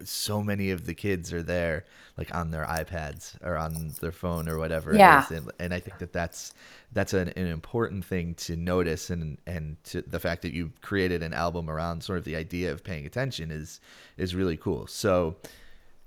so 0.04 0.42
many 0.42 0.70
of 0.70 0.84
the 0.86 0.94
kids 0.94 1.32
are 1.32 1.42
there, 1.42 1.84
like 2.16 2.32
on 2.34 2.50
their 2.50 2.64
iPads 2.66 3.36
or 3.42 3.56
on 3.56 3.72
their 4.00 4.12
phone 4.12 4.48
or 4.48 4.58
whatever. 4.58 4.94
Yeah. 4.94 5.24
It 5.24 5.32
is. 5.32 5.38
And, 5.38 5.52
and 5.58 5.74
I 5.74 5.80
think 5.80 5.98
that 5.98 6.12
that's 6.12 6.52
that's 6.92 7.14
an, 7.14 7.28
an 7.36 7.46
important 7.46 8.04
thing 8.04 8.34
to 8.46 8.54
notice, 8.56 9.10
and 9.10 9.38
and 9.46 9.82
to 9.90 10.02
the 10.02 10.20
fact 10.20 10.42
that 10.42 10.52
you've 10.52 10.80
created 10.82 11.22
an 11.22 11.32
album 11.34 11.68
around 11.70 12.02
sort 12.04 12.18
of 12.18 12.24
the 12.24 12.36
idea 12.36 12.70
of 12.72 12.84
paying 12.84 13.06
attention 13.06 13.50
is 13.50 13.80
is 14.16 14.34
really 14.34 14.56
cool. 14.56 14.86
So. 14.86 15.36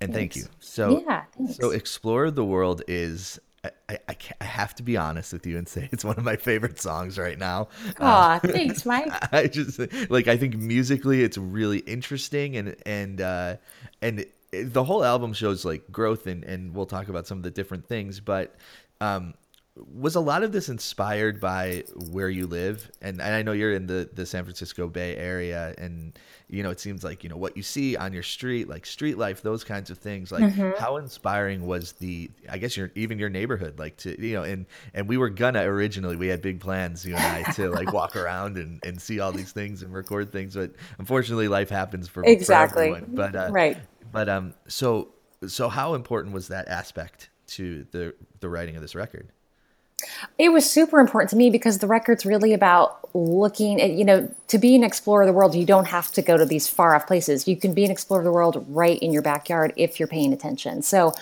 And 0.01 0.13
thank 0.13 0.35
you. 0.35 0.43
So, 0.59 1.01
Yeah, 1.07 1.23
thanks. 1.37 1.55
so 1.55 1.71
explore 1.71 2.29
the 2.29 2.43
world 2.43 2.81
is. 2.89 3.39
I, 3.63 3.97
I, 4.09 4.17
I 4.41 4.43
have 4.43 4.75
to 4.75 4.83
be 4.83 4.97
honest 4.97 5.31
with 5.33 5.45
you 5.45 5.57
and 5.57 5.67
say 5.67 5.87
it's 5.93 6.03
one 6.03 6.17
of 6.17 6.23
my 6.23 6.35
favorite 6.35 6.79
songs 6.81 7.17
right 7.17 7.37
now. 7.37 7.69
Aw, 7.99 8.39
thanks 8.43 8.85
mike 8.85 9.11
I 9.33 9.47
just 9.47 9.79
like 10.09 10.27
I 10.27 10.37
think 10.37 10.55
musically 10.57 11.23
it's 11.23 11.37
really 11.37 11.79
interesting 11.79 12.57
and 12.57 12.75
and 12.85 13.21
uh, 13.21 13.55
and 14.01 14.19
it- 14.21 14.33
the 14.51 14.83
whole 14.83 15.03
album 15.03 15.33
shows 15.33 15.65
like 15.65 15.91
growth 15.91 16.27
and 16.27 16.43
and 16.43 16.75
we'll 16.75 16.85
talk 16.85 17.07
about 17.07 17.25
some 17.25 17.39
of 17.39 17.43
the 17.43 17.49
different 17.49 17.87
things. 17.87 18.19
But 18.19 18.55
um, 19.01 19.33
was 19.75 20.13
a 20.13 20.19
lot 20.19 20.43
of 20.43 20.51
this 20.51 20.69
inspired 20.69 21.39
by 21.39 21.83
where 22.11 22.29
you 22.29 22.45
live? 22.45 22.91
And, 23.01 23.19
and 23.19 23.33
I 23.33 23.41
know 23.41 23.53
you're 23.53 23.73
in 23.73 23.87
the 23.87 24.07
the 24.13 24.25
San 24.25 24.43
Francisco 24.43 24.87
Bay 24.87 25.17
Area, 25.17 25.73
and 25.79 26.13
you 26.47 26.61
know 26.61 26.69
it 26.69 26.79
seems 26.79 27.03
like 27.03 27.23
you 27.23 27.29
know 27.29 27.37
what 27.37 27.57
you 27.57 27.63
see 27.63 27.97
on 27.97 28.13
your 28.13 28.21
street, 28.21 28.69
like 28.69 28.85
street 28.85 29.17
life, 29.17 29.41
those 29.41 29.63
kinds 29.63 29.89
of 29.89 29.97
things. 29.97 30.31
Like 30.31 30.43
Mm-hmm. 30.43 30.79
how 30.79 30.97
inspiring 30.97 31.65
was 31.65 31.93
the? 31.93 32.29
I 32.47 32.59
guess 32.59 32.77
your 32.77 32.91
even 32.93 33.17
your 33.17 33.29
neighborhood, 33.29 33.79
like 33.79 33.97
to 33.97 34.15
you 34.23 34.35
know, 34.35 34.43
and 34.43 34.67
and 34.93 35.07
we 35.07 35.17
were 35.17 35.29
gonna 35.29 35.63
originally 35.63 36.17
we 36.17 36.27
had 36.27 36.43
big 36.43 36.59
plans, 36.59 37.03
you 37.03 37.15
and 37.15 37.25
I, 37.47 37.51
to 37.53 37.71
like 37.71 37.91
walk 37.99 38.15
around 38.15 38.57
and 38.57 38.79
and 38.85 39.01
see 39.01 39.19
all 39.19 39.31
these 39.31 39.51
things 39.53 39.81
and 39.81 39.91
record 39.91 40.31
things, 40.31 40.53
but 40.53 40.71
unfortunately 40.99 41.47
life 41.47 41.69
happens 41.71 42.07
for 42.07 42.21
for 42.21 42.29
Exactly. 42.29 42.89
everyone. 42.89 43.15
But 43.15 43.35
uh, 43.35 43.49
Right. 43.51 43.77
But 44.11 44.29
um, 44.29 44.53
so 44.67 45.13
so 45.47 45.67
how 45.67 45.95
important 45.95 46.35
was 46.35 46.49
that 46.49 46.67
aspect 46.67 47.31
to 47.47 47.87
the 47.89 48.13
the 48.39 48.49
writing 48.49 48.75
of 48.75 48.83
this 48.83 48.93
record? 48.93 49.31
It 50.37 50.49
was 50.49 50.69
super 50.69 50.99
important 50.99 51.29
to 51.31 51.35
me 51.35 51.49
because 51.49 51.79
the 51.79 51.87
record's 51.87 52.25
really 52.25 52.53
about 52.53 52.99
looking 53.15 53.81
at, 53.81 53.91
you 53.91 54.03
know, 54.03 54.33
to 54.47 54.57
be 54.57 54.75
an 54.75 54.83
explorer 54.83 55.23
of 55.23 55.27
the 55.27 55.33
world, 55.33 55.55
you 55.55 55.65
don't 55.65 55.87
have 55.87 56.11
to 56.13 56.21
go 56.21 56.37
to 56.37 56.45
these 56.45 56.67
far 56.67 56.95
off 56.95 57.07
places. 57.07 57.47
You 57.47 57.55
can 57.55 57.73
be 57.73 57.85
an 57.85 57.91
explorer 57.91 58.21
of 58.21 58.25
the 58.25 58.31
world 58.31 58.65
right 58.69 58.97
in 58.99 59.13
your 59.13 59.21
backyard 59.21 59.73
if 59.75 59.99
you're 59.99 60.07
paying 60.07 60.33
attention. 60.33 60.81
So, 60.81 61.13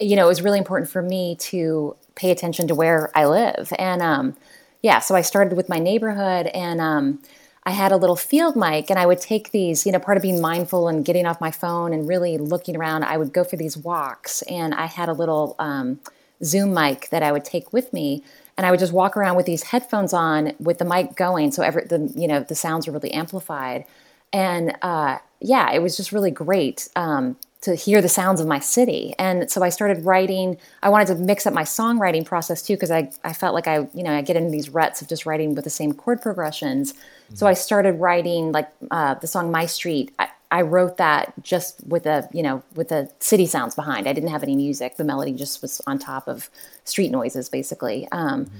you 0.00 0.16
know, 0.16 0.24
it 0.24 0.28
was 0.28 0.42
really 0.42 0.58
important 0.58 0.90
for 0.90 1.02
me 1.02 1.36
to 1.36 1.94
pay 2.14 2.30
attention 2.30 2.68
to 2.68 2.74
where 2.74 3.10
I 3.14 3.26
live. 3.26 3.72
And 3.78 4.02
um, 4.02 4.36
yeah, 4.82 4.98
so 4.98 5.14
I 5.14 5.20
started 5.20 5.56
with 5.56 5.68
my 5.68 5.78
neighborhood 5.78 6.46
and 6.48 6.80
um, 6.80 7.20
I 7.64 7.70
had 7.70 7.92
a 7.92 7.96
little 7.96 8.16
field 8.16 8.56
mic 8.56 8.90
and 8.90 8.98
I 8.98 9.06
would 9.06 9.20
take 9.20 9.52
these, 9.52 9.84
you 9.86 9.92
know, 9.92 9.98
part 9.98 10.16
of 10.16 10.22
being 10.22 10.40
mindful 10.40 10.88
and 10.88 11.04
getting 11.04 11.26
off 11.26 11.40
my 11.40 11.50
phone 11.50 11.92
and 11.92 12.08
really 12.08 12.38
looking 12.38 12.76
around, 12.76 13.04
I 13.04 13.18
would 13.18 13.32
go 13.32 13.44
for 13.44 13.56
these 13.56 13.76
walks 13.76 14.42
and 14.42 14.74
I 14.74 14.86
had 14.86 15.08
a 15.08 15.12
little 15.12 15.54
um, 15.58 16.00
Zoom 16.42 16.72
mic 16.74 17.08
that 17.10 17.22
I 17.22 17.32
would 17.32 17.44
take 17.44 17.72
with 17.72 17.92
me 17.92 18.22
and 18.56 18.66
I 18.66 18.70
would 18.70 18.80
just 18.80 18.92
walk 18.92 19.16
around 19.16 19.36
with 19.36 19.46
these 19.46 19.62
headphones 19.64 20.12
on 20.12 20.52
with 20.58 20.78
the 20.78 20.84
mic 20.84 21.16
going 21.16 21.50
so 21.50 21.62
every 21.62 21.84
the 21.84 22.12
you 22.14 22.28
know 22.28 22.40
the 22.40 22.54
sounds 22.54 22.86
are 22.88 22.92
really 22.92 23.12
amplified. 23.12 23.84
And 24.32 24.76
uh, 24.82 25.18
yeah 25.40 25.70
it 25.72 25.80
was 25.80 25.96
just 25.96 26.12
really 26.12 26.30
great 26.30 26.88
um, 26.96 27.36
to 27.62 27.74
hear 27.74 28.00
the 28.00 28.08
sounds 28.08 28.40
of 28.40 28.46
my 28.46 28.58
city. 28.58 29.14
And 29.18 29.50
so 29.50 29.62
I 29.62 29.68
started 29.68 30.04
writing 30.04 30.56
I 30.82 30.88
wanted 30.88 31.08
to 31.08 31.14
mix 31.16 31.46
up 31.46 31.54
my 31.54 31.62
songwriting 31.62 32.24
process 32.24 32.62
too 32.62 32.74
because 32.74 32.90
I, 32.90 33.10
I 33.24 33.32
felt 33.32 33.54
like 33.54 33.66
I 33.66 33.88
you 33.94 34.02
know 34.02 34.14
I 34.14 34.22
get 34.22 34.36
into 34.36 34.50
these 34.50 34.70
ruts 34.70 35.02
of 35.02 35.08
just 35.08 35.26
writing 35.26 35.54
with 35.54 35.64
the 35.64 35.70
same 35.70 35.92
chord 35.92 36.20
progressions. 36.22 36.94
So 37.34 37.46
I 37.46 37.54
started 37.54 37.92
writing 37.92 38.50
like 38.50 38.68
uh, 38.90 39.14
the 39.14 39.26
song 39.26 39.52
My 39.52 39.66
Street. 39.66 40.12
I, 40.18 40.29
I 40.50 40.62
wrote 40.62 40.96
that 40.96 41.32
just 41.42 41.86
with 41.86 42.06
a 42.06 42.28
you 42.32 42.42
know 42.42 42.62
with 42.74 42.88
the 42.88 43.10
city 43.20 43.46
sounds 43.46 43.74
behind. 43.74 44.08
I 44.08 44.12
didn't 44.12 44.30
have 44.30 44.42
any 44.42 44.56
music. 44.56 44.96
The 44.96 45.04
melody 45.04 45.32
just 45.32 45.62
was 45.62 45.80
on 45.86 45.98
top 45.98 46.28
of 46.28 46.50
street 46.84 47.10
noises, 47.10 47.48
basically. 47.48 48.08
Um, 48.12 48.50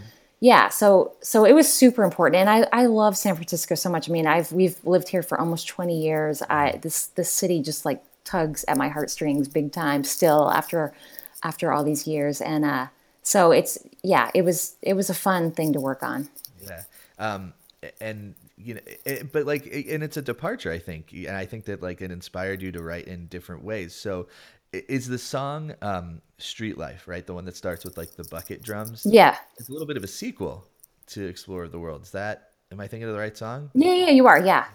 Yeah, 0.43 0.71
so 0.71 1.13
so 1.21 1.45
it 1.45 1.53
was 1.53 1.71
super 1.71 2.03
important, 2.03 2.37
and 2.41 2.49
I, 2.49 2.67
I 2.73 2.87
love 2.87 3.15
San 3.15 3.35
Francisco 3.35 3.75
so 3.75 3.91
much. 3.91 4.09
I 4.09 4.13
mean, 4.13 4.27
I've 4.27 4.51
we've 4.53 4.83
lived 4.85 5.09
here 5.11 5.23
for 5.23 5.39
almost 5.39 5.69
twenty 5.69 6.01
years. 6.03 6.43
I 6.49 6.79
this 6.81 7.09
this 7.09 7.31
city 7.31 7.61
just 7.61 7.85
like 7.85 8.03
tugs 8.25 8.65
at 8.67 8.79
my 8.79 8.89
heartstrings 8.89 9.49
big 9.49 9.71
time 9.71 10.03
still 10.03 10.51
after 10.51 10.95
after 11.43 11.73
all 11.73 11.85
these 11.85 12.07
years, 12.07 12.41
and 12.41 12.65
uh, 12.65 12.87
so 13.23 13.53
it's 13.53 13.77
yeah, 14.03 14.31
it 14.35 14.43
was 14.43 14.77
it 14.81 14.95
was 14.95 15.11
a 15.11 15.15
fun 15.15 15.51
thing 15.51 15.75
to 15.75 15.81
work 15.81 16.03
on. 16.03 16.31
Yeah. 16.63 16.85
Um, 17.19 17.53
and 18.01 18.35
you 18.65 18.75
know, 18.75 18.81
it, 19.05 19.33
but 19.33 19.47
like, 19.47 19.67
and 19.67 20.03
it's 20.03 20.17
a 20.17 20.23
departure, 20.23 20.71
I 20.71 20.79
think, 20.79 21.13
and 21.13 21.37
I 21.37 21.47
think 21.47 21.65
that 21.67 21.83
like 21.83 22.01
it 22.01 22.11
inspired 22.11 22.63
you 22.63 22.73
to 22.73 22.83
write 22.83 23.07
in 23.07 23.27
different 23.27 23.65
ways. 23.65 23.95
So, 23.95 24.29
is 24.73 25.09
the 25.09 25.19
song 25.19 25.75
um, 25.83 26.23
"Street 26.39 26.79
Life" 26.79 27.09
right? 27.09 27.27
The 27.27 27.35
one 27.35 27.45
that 27.47 27.57
starts 27.57 27.85
with 27.85 27.97
like 27.97 28.13
the 28.13 28.25
bucket 28.25 28.63
drums. 28.63 29.07
Yeah, 29.09 29.37
It's 29.59 29.69
a 29.69 29.73
little 29.73 29.87
bit 29.87 29.97
of 29.97 30.05
a 30.05 30.09
sequel 30.09 30.65
to 31.09 31.27
"Explore 31.27 31.69
the 31.69 31.79
World." 31.79 32.03
Is 32.03 32.11
that? 32.13 32.51
Am 32.73 32.81
I 32.81 32.87
thinking 32.87 33.09
of 33.09 33.15
the 33.15 33.19
right 33.19 33.37
song? 33.37 33.71
yeah, 33.75 33.95
yeah, 33.95 34.11
you 34.11 34.27
are. 34.27 34.45
Yeah. 34.45 34.67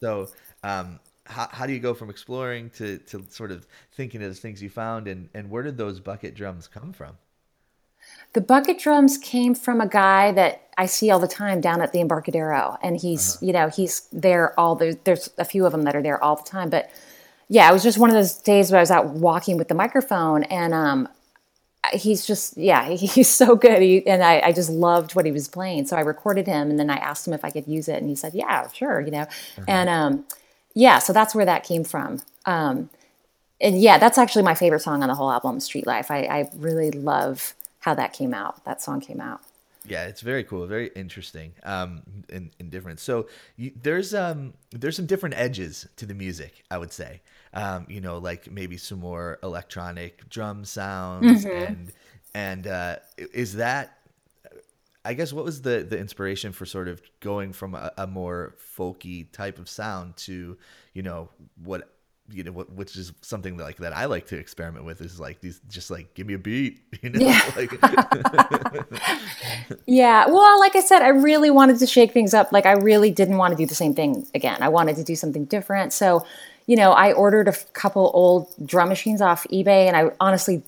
So, 0.00 0.28
um, 0.64 0.98
how, 1.26 1.48
how 1.50 1.66
do 1.66 1.72
you 1.72 1.78
go 1.78 1.94
from 1.94 2.10
exploring 2.10 2.70
to, 2.70 2.98
to 2.98 3.24
sort 3.30 3.50
of 3.50 3.66
thinking 3.92 4.22
of 4.22 4.28
the 4.28 4.34
things 4.34 4.62
you 4.62 4.68
found, 4.70 5.08
and, 5.08 5.28
and 5.34 5.48
where 5.50 5.62
did 5.62 5.78
those 5.78 6.00
bucket 6.00 6.34
drums 6.34 6.68
come 6.68 6.92
from? 6.92 7.16
The 8.34 8.40
bucket 8.40 8.78
drums 8.78 9.16
came 9.16 9.54
from 9.54 9.80
a 9.80 9.86
guy 9.86 10.32
that 10.32 10.62
I 10.76 10.86
see 10.86 11.10
all 11.10 11.20
the 11.20 11.28
time 11.28 11.60
down 11.60 11.80
at 11.80 11.92
the 11.92 12.00
Embarcadero, 12.00 12.76
and 12.82 12.96
he's 12.96 13.38
you 13.40 13.52
know 13.52 13.68
he's 13.68 14.08
there 14.12 14.58
all 14.58 14.74
the, 14.74 14.98
there's 15.04 15.30
a 15.38 15.44
few 15.44 15.66
of 15.66 15.72
them 15.72 15.82
that 15.82 15.94
are 15.94 16.02
there 16.02 16.22
all 16.22 16.36
the 16.36 16.42
time. 16.42 16.68
But 16.68 16.90
yeah, 17.48 17.68
it 17.70 17.72
was 17.72 17.82
just 17.82 17.98
one 17.98 18.10
of 18.10 18.14
those 18.14 18.34
days 18.34 18.70
where 18.70 18.78
I 18.78 18.82
was 18.82 18.90
out 18.90 19.06
walking 19.06 19.56
with 19.56 19.68
the 19.68 19.74
microphone, 19.74 20.42
and 20.44 20.74
um, 20.74 21.08
he's 21.92 22.26
just 22.26 22.56
yeah 22.56 22.88
he's 22.90 23.30
so 23.30 23.54
good, 23.54 23.82
he, 23.82 24.04
and 24.06 24.22
I, 24.22 24.40
I 24.40 24.52
just 24.52 24.70
loved 24.70 25.14
what 25.14 25.26
he 25.26 25.32
was 25.32 25.46
playing. 25.46 25.86
So 25.86 25.96
I 25.96 26.00
recorded 26.00 26.46
him, 26.46 26.70
and 26.70 26.78
then 26.78 26.90
I 26.90 26.96
asked 26.96 27.26
him 27.28 27.34
if 27.34 27.44
I 27.44 27.50
could 27.50 27.68
use 27.68 27.88
it, 27.88 28.00
and 28.00 28.08
he 28.08 28.16
said 28.16 28.34
yeah 28.34 28.68
sure 28.72 29.00
you 29.00 29.12
know, 29.12 29.26
and 29.68 29.88
um, 29.88 30.24
yeah 30.74 30.98
so 30.98 31.12
that's 31.12 31.34
where 31.34 31.46
that 31.46 31.62
came 31.62 31.84
from. 31.84 32.20
Um, 32.46 32.90
and 33.60 33.80
yeah, 33.80 33.98
that's 33.98 34.18
actually 34.18 34.42
my 34.42 34.54
favorite 34.54 34.82
song 34.82 35.02
on 35.02 35.08
the 35.08 35.14
whole 35.14 35.30
album, 35.30 35.60
Street 35.60 35.86
Life. 35.86 36.10
I, 36.10 36.24
I 36.24 36.50
really 36.56 36.90
love 36.90 37.54
how 37.84 37.92
that 37.92 38.14
came 38.14 38.32
out. 38.32 38.64
That 38.64 38.80
song 38.80 39.02
came 39.02 39.20
out. 39.20 39.42
Yeah, 39.86 40.06
it's 40.06 40.22
very 40.22 40.42
cool, 40.42 40.66
very 40.66 40.88
interesting, 40.96 41.52
um, 41.64 42.00
and, 42.32 42.50
and 42.58 42.70
different. 42.70 42.98
So 42.98 43.28
you, 43.56 43.72
there's 43.82 44.14
um 44.14 44.54
there's 44.70 44.96
some 44.96 45.04
different 45.04 45.34
edges 45.36 45.86
to 45.96 46.06
the 46.06 46.14
music, 46.14 46.64
I 46.70 46.78
would 46.78 46.94
say. 46.94 47.20
Um, 47.52 47.84
you 47.90 48.00
know, 48.00 48.16
like 48.16 48.50
maybe 48.50 48.78
some 48.78 49.00
more 49.00 49.38
electronic 49.42 50.26
drum 50.30 50.64
sounds, 50.64 51.44
and 51.44 51.92
and 52.34 52.66
uh, 52.66 52.96
is 53.18 53.56
that 53.56 53.98
I 55.04 55.12
guess 55.12 55.34
what 55.34 55.44
was 55.44 55.60
the 55.60 55.86
the 55.86 55.98
inspiration 55.98 56.52
for 56.52 56.64
sort 56.64 56.88
of 56.88 57.02
going 57.20 57.52
from 57.52 57.74
a, 57.74 57.92
a 57.98 58.06
more 58.06 58.54
folky 58.78 59.30
type 59.30 59.58
of 59.58 59.68
sound 59.68 60.16
to 60.28 60.56
you 60.94 61.02
know 61.02 61.28
what 61.62 61.93
you 62.30 62.42
know 62.42 62.52
what 62.52 62.72
which 62.72 62.96
is 62.96 63.12
something 63.20 63.58
like 63.58 63.76
that 63.76 63.94
I 63.94 64.06
like 64.06 64.26
to 64.28 64.38
experiment 64.38 64.86
with 64.86 65.02
is 65.02 65.20
like 65.20 65.40
these 65.40 65.60
just 65.68 65.90
like 65.90 66.14
give 66.14 66.26
me 66.26 66.34
a 66.34 66.38
beat 66.38 66.80
you 67.02 67.10
know 67.10 67.20
Yeah. 67.20 67.40
like 67.56 67.70
Yeah. 69.86 70.26
Well, 70.26 70.58
like 70.60 70.76
I 70.76 70.80
said, 70.80 71.02
I 71.02 71.08
really 71.08 71.50
wanted 71.50 71.78
to 71.78 71.86
shake 71.86 72.12
things 72.12 72.34
up. 72.34 72.52
Like 72.52 72.66
I 72.66 72.72
really 72.72 73.10
didn't 73.10 73.36
want 73.36 73.52
to 73.52 73.56
do 73.56 73.66
the 73.66 73.74
same 73.74 73.94
thing 73.94 74.26
again. 74.34 74.62
I 74.62 74.68
wanted 74.68 74.96
to 74.96 75.04
do 75.04 75.16
something 75.16 75.44
different. 75.44 75.92
So, 75.92 76.24
you 76.66 76.76
know, 76.76 76.92
I 76.92 77.12
ordered 77.12 77.48
a 77.48 77.52
couple 77.72 78.10
old 78.14 78.48
drum 78.64 78.88
machines 78.88 79.20
off 79.20 79.46
eBay, 79.52 79.86
and 79.86 79.96
I 79.96 80.10
honestly 80.20 80.62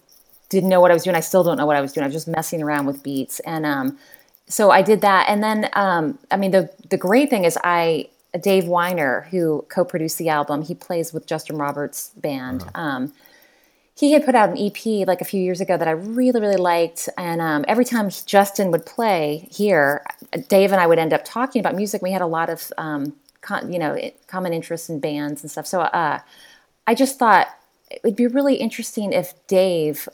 didn't 0.49 0.69
know 0.69 0.81
what 0.81 0.91
I 0.91 0.95
was 0.95 1.05
doing. 1.05 1.17
I 1.17 1.21
still 1.21 1.43
don't 1.43 1.57
know 1.57 1.67
what 1.67 1.77
I 1.77 1.81
was 1.81 1.93
doing. 1.93 2.05
I 2.05 2.07
was 2.07 2.15
just 2.15 2.29
messing 2.29 2.63
around 2.63 2.87
with 2.87 3.03
beats, 3.03 3.41
and 3.41 3.65
um, 3.65 3.99
so 4.47 4.71
I 4.71 4.83
did 4.83 5.01
that. 5.01 5.27
And 5.29 5.43
then, 5.43 5.71
um, 5.73 6.19
I 6.31 6.37
mean, 6.37 6.51
the 6.51 6.71
the 6.91 6.99
great 6.99 7.31
thing 7.31 7.45
is, 7.45 7.59
I 7.65 8.09
Dave 8.41 8.67
Weiner, 8.67 9.27
who 9.31 9.65
co-produced 9.69 10.19
the 10.19 10.29
album, 10.29 10.63
he 10.63 10.75
plays 10.75 11.13
with 11.13 11.27
Justin 11.27 11.57
Roberts' 11.57 12.11
band. 12.17 12.65
Um, 12.75 13.13
he 13.97 14.13
had 14.13 14.27
put 14.27 14.35
out 14.35 14.51
an 14.51 14.59
EP 14.59 15.07
like 15.07 15.23
a 15.23 15.25
few 15.25 15.43
years 15.43 15.61
ago 15.61 15.77
that 15.79 15.89
I 15.89 15.93
really, 15.93 16.39
really 16.39 16.57
liked. 16.57 17.09
And 17.17 17.41
um, 17.41 17.65
every 17.67 17.85
time 17.85 18.11
Justin 18.27 18.71
would 18.71 18.85
play 18.85 19.49
here, 19.51 20.05
Dave 20.49 20.73
and 20.73 20.81
I 20.81 20.87
would 20.87 20.99
end 20.99 21.15
up 21.15 21.25
talking 21.25 21.61
about 21.61 21.75
music. 21.75 22.03
We 22.03 22.13
had 22.13 22.21
a 22.21 22.27
lot 22.27 22.51
of, 22.51 22.71
um, 22.77 23.15
con- 23.41 23.73
you 23.73 23.79
know, 23.79 23.99
common 24.27 24.53
interests 24.53 24.91
in 24.91 25.01
bands 25.01 25.43
and 25.43 25.51
stuff. 25.51 25.67
So 25.67 25.81
uh, 25.81 26.21
I 26.87 26.95
just 26.95 27.19
thought 27.19 27.49
it 27.91 28.01
would 28.05 28.17
be 28.17 28.27
really 28.27 28.57
interesting 28.57 29.15
if 29.15 29.33
Dave, 29.47 30.09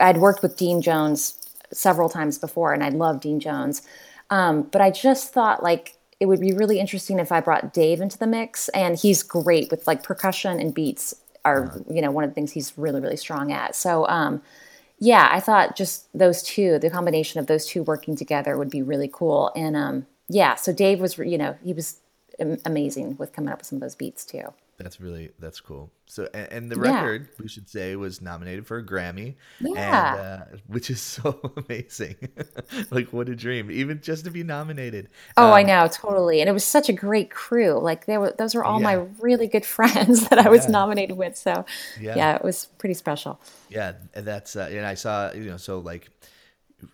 I'd 0.00 0.16
worked 0.16 0.42
with 0.42 0.56
Dean 0.56 0.80
Jones 0.80 1.38
several 1.72 2.08
times 2.08 2.38
before, 2.38 2.72
and 2.72 2.82
I 2.82 2.88
love 2.88 3.20
Dean 3.20 3.38
Jones. 3.38 3.82
Um, 4.30 4.62
but 4.62 4.80
I 4.80 4.90
just 4.90 5.32
thought 5.32 5.62
like 5.62 5.95
it 6.18 6.26
would 6.26 6.40
be 6.40 6.52
really 6.52 6.80
interesting 6.80 7.18
if 7.18 7.30
I 7.30 7.40
brought 7.40 7.72
Dave 7.72 8.00
into 8.00 8.18
the 8.18 8.26
mix, 8.26 8.68
and 8.70 8.98
he's 8.98 9.22
great 9.22 9.70
with 9.70 9.86
like 9.86 10.02
percussion 10.02 10.58
and 10.60 10.74
beats 10.74 11.14
are 11.44 11.80
you 11.88 12.02
know 12.02 12.10
one 12.10 12.24
of 12.24 12.30
the 12.30 12.34
things 12.34 12.52
he's 12.52 12.76
really 12.76 13.00
really 13.00 13.16
strong 13.16 13.52
at. 13.52 13.76
So 13.76 14.06
um, 14.08 14.42
yeah, 14.98 15.28
I 15.30 15.40
thought 15.40 15.76
just 15.76 16.06
those 16.16 16.42
two, 16.42 16.78
the 16.78 16.90
combination 16.90 17.38
of 17.38 17.46
those 17.46 17.66
two 17.66 17.82
working 17.82 18.16
together 18.16 18.56
would 18.56 18.70
be 18.70 18.82
really 18.82 19.10
cool. 19.12 19.52
And 19.54 19.76
um, 19.76 20.06
yeah, 20.28 20.54
so 20.54 20.72
Dave 20.72 21.00
was 21.00 21.18
you 21.18 21.38
know 21.38 21.56
he 21.62 21.72
was 21.72 22.00
amazing 22.64 23.16
with 23.16 23.32
coming 23.32 23.50
up 23.52 23.58
with 23.58 23.66
some 23.66 23.76
of 23.76 23.82
those 23.82 23.94
beats 23.94 24.24
too. 24.24 24.52
That's 24.78 25.00
really 25.00 25.30
that's 25.38 25.60
cool. 25.60 25.90
So 26.04 26.28
and, 26.34 26.52
and 26.52 26.70
the 26.70 26.76
Yeah. 26.76 26.92
record 26.94 27.28
we 27.40 27.48
should 27.48 27.68
say 27.68 27.96
was 27.96 28.20
nominated 28.20 28.66
for 28.66 28.76
a 28.78 28.84
Grammy, 28.84 29.36
Yeah. 29.60 30.12
and 30.14 30.20
uh, 30.54 30.58
which 30.66 30.90
is 30.90 31.00
so 31.00 31.40
amazing. 31.56 32.16
like 32.90 33.12
what 33.12 33.28
a 33.30 33.34
dream, 33.34 33.70
even 33.70 34.00
just 34.02 34.24
to 34.26 34.30
be 34.30 34.42
nominated. 34.42 35.08
Oh, 35.36 35.50
I 35.50 35.62
Um, 35.62 35.66
know, 35.68 35.88
totally. 35.90 36.40
And 36.40 36.48
it 36.50 36.52
was 36.52 36.64
such 36.64 36.88
a 36.90 36.92
great 36.92 37.30
crew. 37.30 37.78
Like 37.80 38.04
they 38.04 38.18
were 38.18 38.34
those 38.36 38.54
were 38.54 38.64
all 38.64 38.78
my 38.80 38.94
really 39.20 39.46
good 39.46 39.64
friends 39.76 40.28
that 40.28 40.38
I 40.38 40.50
was 40.50 40.64
Yeah. 40.66 40.72
nominated 40.72 41.16
with. 41.16 41.36
So 41.36 41.64
Yeah. 41.98 42.14
yeah. 42.16 42.36
it 42.36 42.44
was 42.44 42.66
pretty 42.78 42.94
special. 42.94 43.40
Yeah, 43.70 43.94
and 44.14 44.26
that's 44.26 44.56
uh, 44.56 44.68
and 44.70 44.84
I 44.84 44.94
saw 44.94 45.32
you 45.32 45.44
know 45.44 45.56
so 45.56 45.78
like 45.78 46.10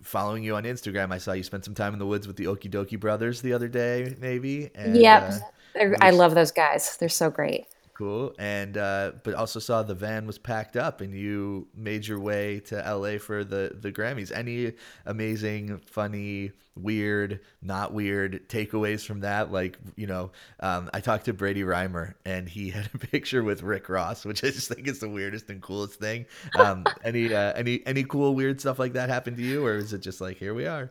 following 0.03 0.45
you 0.45 0.55
on 0.55 0.63
Instagram, 0.63 1.13
I 1.13 1.19
saw 1.19 1.33
you 1.33 1.43
spent 1.43 1.65
some 1.65 1.75
time 1.75 1.93
in 1.93 1.99
the 1.99 2.07
woods 2.07 2.29
with 2.29 2.37
the 2.37 2.45
Okee 2.47 2.71
Dokee 2.71 2.99
brothers 3.01 3.43
the 3.43 3.53
other 3.53 3.67
day, 3.67 4.15
maybe. 4.21 4.71
And, 4.77 4.97
yep. 4.97 5.33
uh, 5.77 5.89
I 6.01 6.11
love 6.11 6.35
those 6.35 6.53
guys. 6.53 6.97
They're 6.99 7.09
so 7.09 7.31
great. 7.31 7.67
Cool. 8.03 8.35
And 8.37 8.77
uh, 8.77 9.13
but 9.23 9.35
also 9.35 9.61
saw 9.61 9.85
the 9.85 9.95
van 9.95 10.27
was 10.27 10.37
packed 10.37 10.77
up, 10.77 11.01
and 11.01 11.15
you 11.15 11.69
made 11.73 12.05
your 12.05 12.19
way 12.19 12.59
to 12.67 12.75
LA 12.75 13.19
for 13.19 13.45
the 13.45 13.77
the 13.81 13.93
Grammys. 13.93 14.33
Any 14.37 14.73
amazing, 15.07 15.79
funny, 15.87 16.51
weird, 16.75 17.39
not 17.63 17.93
weird 17.93 18.49
takeaways 18.49 19.07
from 19.07 19.21
that? 19.21 19.53
Like 19.53 19.79
you 19.95 20.09
know, 20.09 20.33
um, 20.59 20.91
I 20.93 20.99
talked 20.99 21.27
to 21.27 21.33
Brady 21.33 21.63
Rymer, 21.63 22.17
and 22.25 22.49
he 22.49 22.71
had 22.77 22.91
a 22.93 22.99
picture 22.99 23.45
with 23.45 23.63
Rick 23.63 23.89
Ross, 23.89 24.25
which 24.25 24.43
I 24.43 24.49
just 24.49 24.67
think 24.67 24.89
is 24.89 24.99
the 24.99 25.09
weirdest 25.09 25.49
and 25.49 25.63
coolest 25.63 26.01
thing. 26.01 26.27
Um, 26.57 26.89
any 27.05 27.33
uh, 27.33 27.53
any 27.53 27.87
any 27.87 28.03
cool 28.03 28.35
weird 28.35 28.61
stuff 28.61 28.81
like 28.81 28.95
that 28.95 29.11
happened 29.11 29.37
to 29.37 29.45
you, 29.45 29.65
or 29.65 29.77
is 29.77 29.93
it 29.93 30.01
just 30.01 30.21
like 30.21 30.39
here 30.39 30.55
we 30.55 30.67
are? 30.67 30.91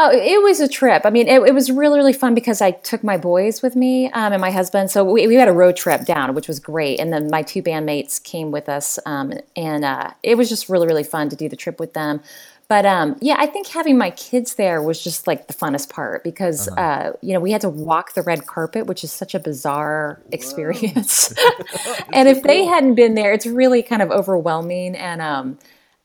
Oh, 0.00 0.12
it 0.12 0.40
was 0.44 0.60
a 0.60 0.68
trip. 0.68 1.02
I 1.04 1.10
mean, 1.10 1.26
it, 1.26 1.42
it 1.42 1.52
was 1.52 1.72
really, 1.72 1.98
really 1.98 2.12
fun 2.12 2.32
because 2.32 2.62
I 2.62 2.70
took 2.70 3.02
my 3.02 3.16
boys 3.16 3.62
with 3.62 3.74
me 3.74 4.06
um, 4.12 4.32
and 4.32 4.40
my 4.40 4.52
husband. 4.52 4.92
So 4.92 5.02
we, 5.02 5.26
we 5.26 5.34
had 5.34 5.48
a 5.48 5.52
road 5.52 5.74
trip 5.74 6.04
down, 6.04 6.36
which 6.36 6.46
was 6.46 6.60
great. 6.60 7.00
And 7.00 7.12
then 7.12 7.28
my 7.28 7.42
two 7.42 7.64
bandmates 7.64 8.22
came 8.22 8.52
with 8.52 8.68
us. 8.68 9.00
Um, 9.06 9.32
and 9.56 9.84
uh, 9.84 10.12
it 10.22 10.36
was 10.36 10.48
just 10.48 10.68
really, 10.68 10.86
really 10.86 11.02
fun 11.02 11.30
to 11.30 11.36
do 11.36 11.48
the 11.48 11.56
trip 11.56 11.80
with 11.80 11.94
them. 11.94 12.20
But 12.68 12.86
um, 12.86 13.16
yeah, 13.20 13.34
I 13.38 13.46
think 13.46 13.66
having 13.66 13.98
my 13.98 14.10
kids 14.10 14.54
there 14.54 14.80
was 14.80 15.02
just 15.02 15.26
like 15.26 15.48
the 15.48 15.54
funnest 15.54 15.88
part 15.88 16.22
because, 16.22 16.68
uh, 16.68 17.14
you 17.20 17.32
know, 17.34 17.40
we 17.40 17.50
had 17.50 17.62
to 17.62 17.68
walk 17.68 18.14
the 18.14 18.22
red 18.22 18.46
carpet, 18.46 18.86
which 18.86 19.02
is 19.02 19.10
such 19.10 19.34
a 19.34 19.40
bizarre 19.40 20.20
experience. 20.30 21.34
and 22.12 22.28
if 22.28 22.44
they 22.44 22.64
hadn't 22.64 22.94
been 22.94 23.16
there, 23.16 23.32
it's 23.32 23.46
really 23.46 23.82
kind 23.82 24.00
of 24.00 24.12
overwhelming. 24.12 24.94
And, 24.94 25.20
um, 25.20 25.58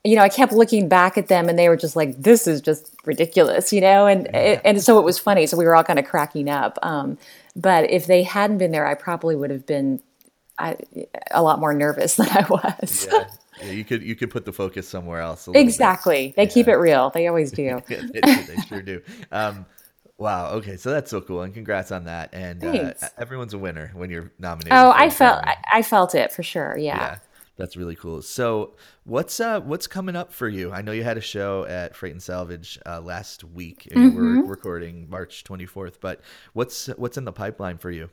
you 0.04 0.16
know, 0.16 0.22
I 0.22 0.30
kept 0.30 0.52
looking 0.52 0.90
back 0.90 1.18
at 1.18 1.28
them 1.28 1.48
and 1.48 1.58
they 1.58 1.70
were 1.70 1.78
just 1.78 1.96
like, 1.96 2.22
this 2.22 2.46
is 2.46 2.60
just 2.60 2.94
ridiculous, 3.06 3.72
you 3.72 3.80
know? 3.80 4.06
And, 4.06 4.28
and 4.36 4.82
so 4.84 5.00
it 5.00 5.06
was 5.06 5.18
funny. 5.18 5.46
So 5.48 5.56
we 5.56 5.66
were 5.66 5.76
all 5.76 5.84
kind 5.84 5.98
of 5.98 6.06
cracking 6.06 6.50
up. 6.50 6.78
Um, 6.82 7.18
but 7.56 7.90
if 7.90 8.06
they 8.06 8.24
hadn't 8.24 8.58
been 8.58 8.72
there, 8.72 8.86
I 8.86 8.96
probably 8.96 9.36
would 9.36 9.50
have 9.50 9.66
been 9.66 10.02
I, 10.60 10.78
a 11.32 11.42
lot 11.42 11.60
more 11.60 11.74
nervous 11.74 12.16
than 12.18 12.28
I 12.30 12.46
was. 12.50 13.08
Yeah. 13.10 13.28
yeah, 13.64 13.72
you 13.72 13.86
could 13.86 14.04
you 14.04 14.16
could 14.16 14.30
put 14.30 14.46
the 14.46 14.54
focus 14.54 14.88
somewhere 14.90 15.22
else. 15.22 15.48
little 15.48 15.62
bit. 15.62 15.68
exactly. 15.68 16.34
They 16.36 16.48
keep 16.48 16.68
it 16.68 16.76
real. 16.76 17.10
They 17.12 17.28
always 17.28 17.52
do. 17.64 17.82
Yeah, 17.88 18.02
they, 18.12 18.20
they 18.22 18.58
sure 18.68 18.82
do. 18.82 19.02
Um, 19.32 19.66
wow. 20.18 20.52
Okay, 20.52 20.76
so 20.78 20.92
that's 20.92 21.10
so 21.12 21.22
cool, 21.22 21.42
and 21.44 21.54
congrats 21.54 21.92
on 21.92 22.06
that. 22.06 22.34
And 22.34 22.64
uh, 22.64 22.94
everyone's 23.18 23.54
a 23.54 23.58
winner 23.58 23.92
when 23.94 24.10
you're 24.10 24.32
nominated. 24.38 24.74
Oh, 24.74 24.92
I 24.94 25.10
felt, 25.10 25.44
I, 25.44 25.56
I 25.72 25.82
felt 25.82 26.14
it 26.14 26.32
for 26.32 26.44
sure. 26.44 26.78
yeah. 26.78 26.98
Yeah. 26.98 27.18
That's 27.56 27.78
really 27.78 27.96
cool. 27.96 28.22
So, 28.22 28.74
what's 29.04 29.40
uh, 29.40 29.62
what's 29.62 29.86
coming 29.86 30.16
up 30.16 30.34
for 30.34 30.48
you? 30.50 30.72
I 30.72 30.82
know 30.82 30.92
you 30.92 31.04
had 31.04 31.18
a 31.18 31.22
show 31.22 31.66
at 31.66 31.96
Freight 31.96 32.14
and 32.14 32.22
Salvage 32.22 32.80
uh, 32.86 33.00
last 33.00 33.44
week. 33.44 33.88
and 33.92 34.14
Mm-hmm. 34.14 34.18
We're 34.18 34.46
recording 34.46 35.08
March 35.10 35.44
24th, 35.44 35.96
but 36.02 36.22
what's 36.54 36.88
what's 36.98 37.18
in 37.18 37.26
the 37.26 37.32
pipeline 37.32 37.78
for 37.78 37.92
you? 37.92 38.10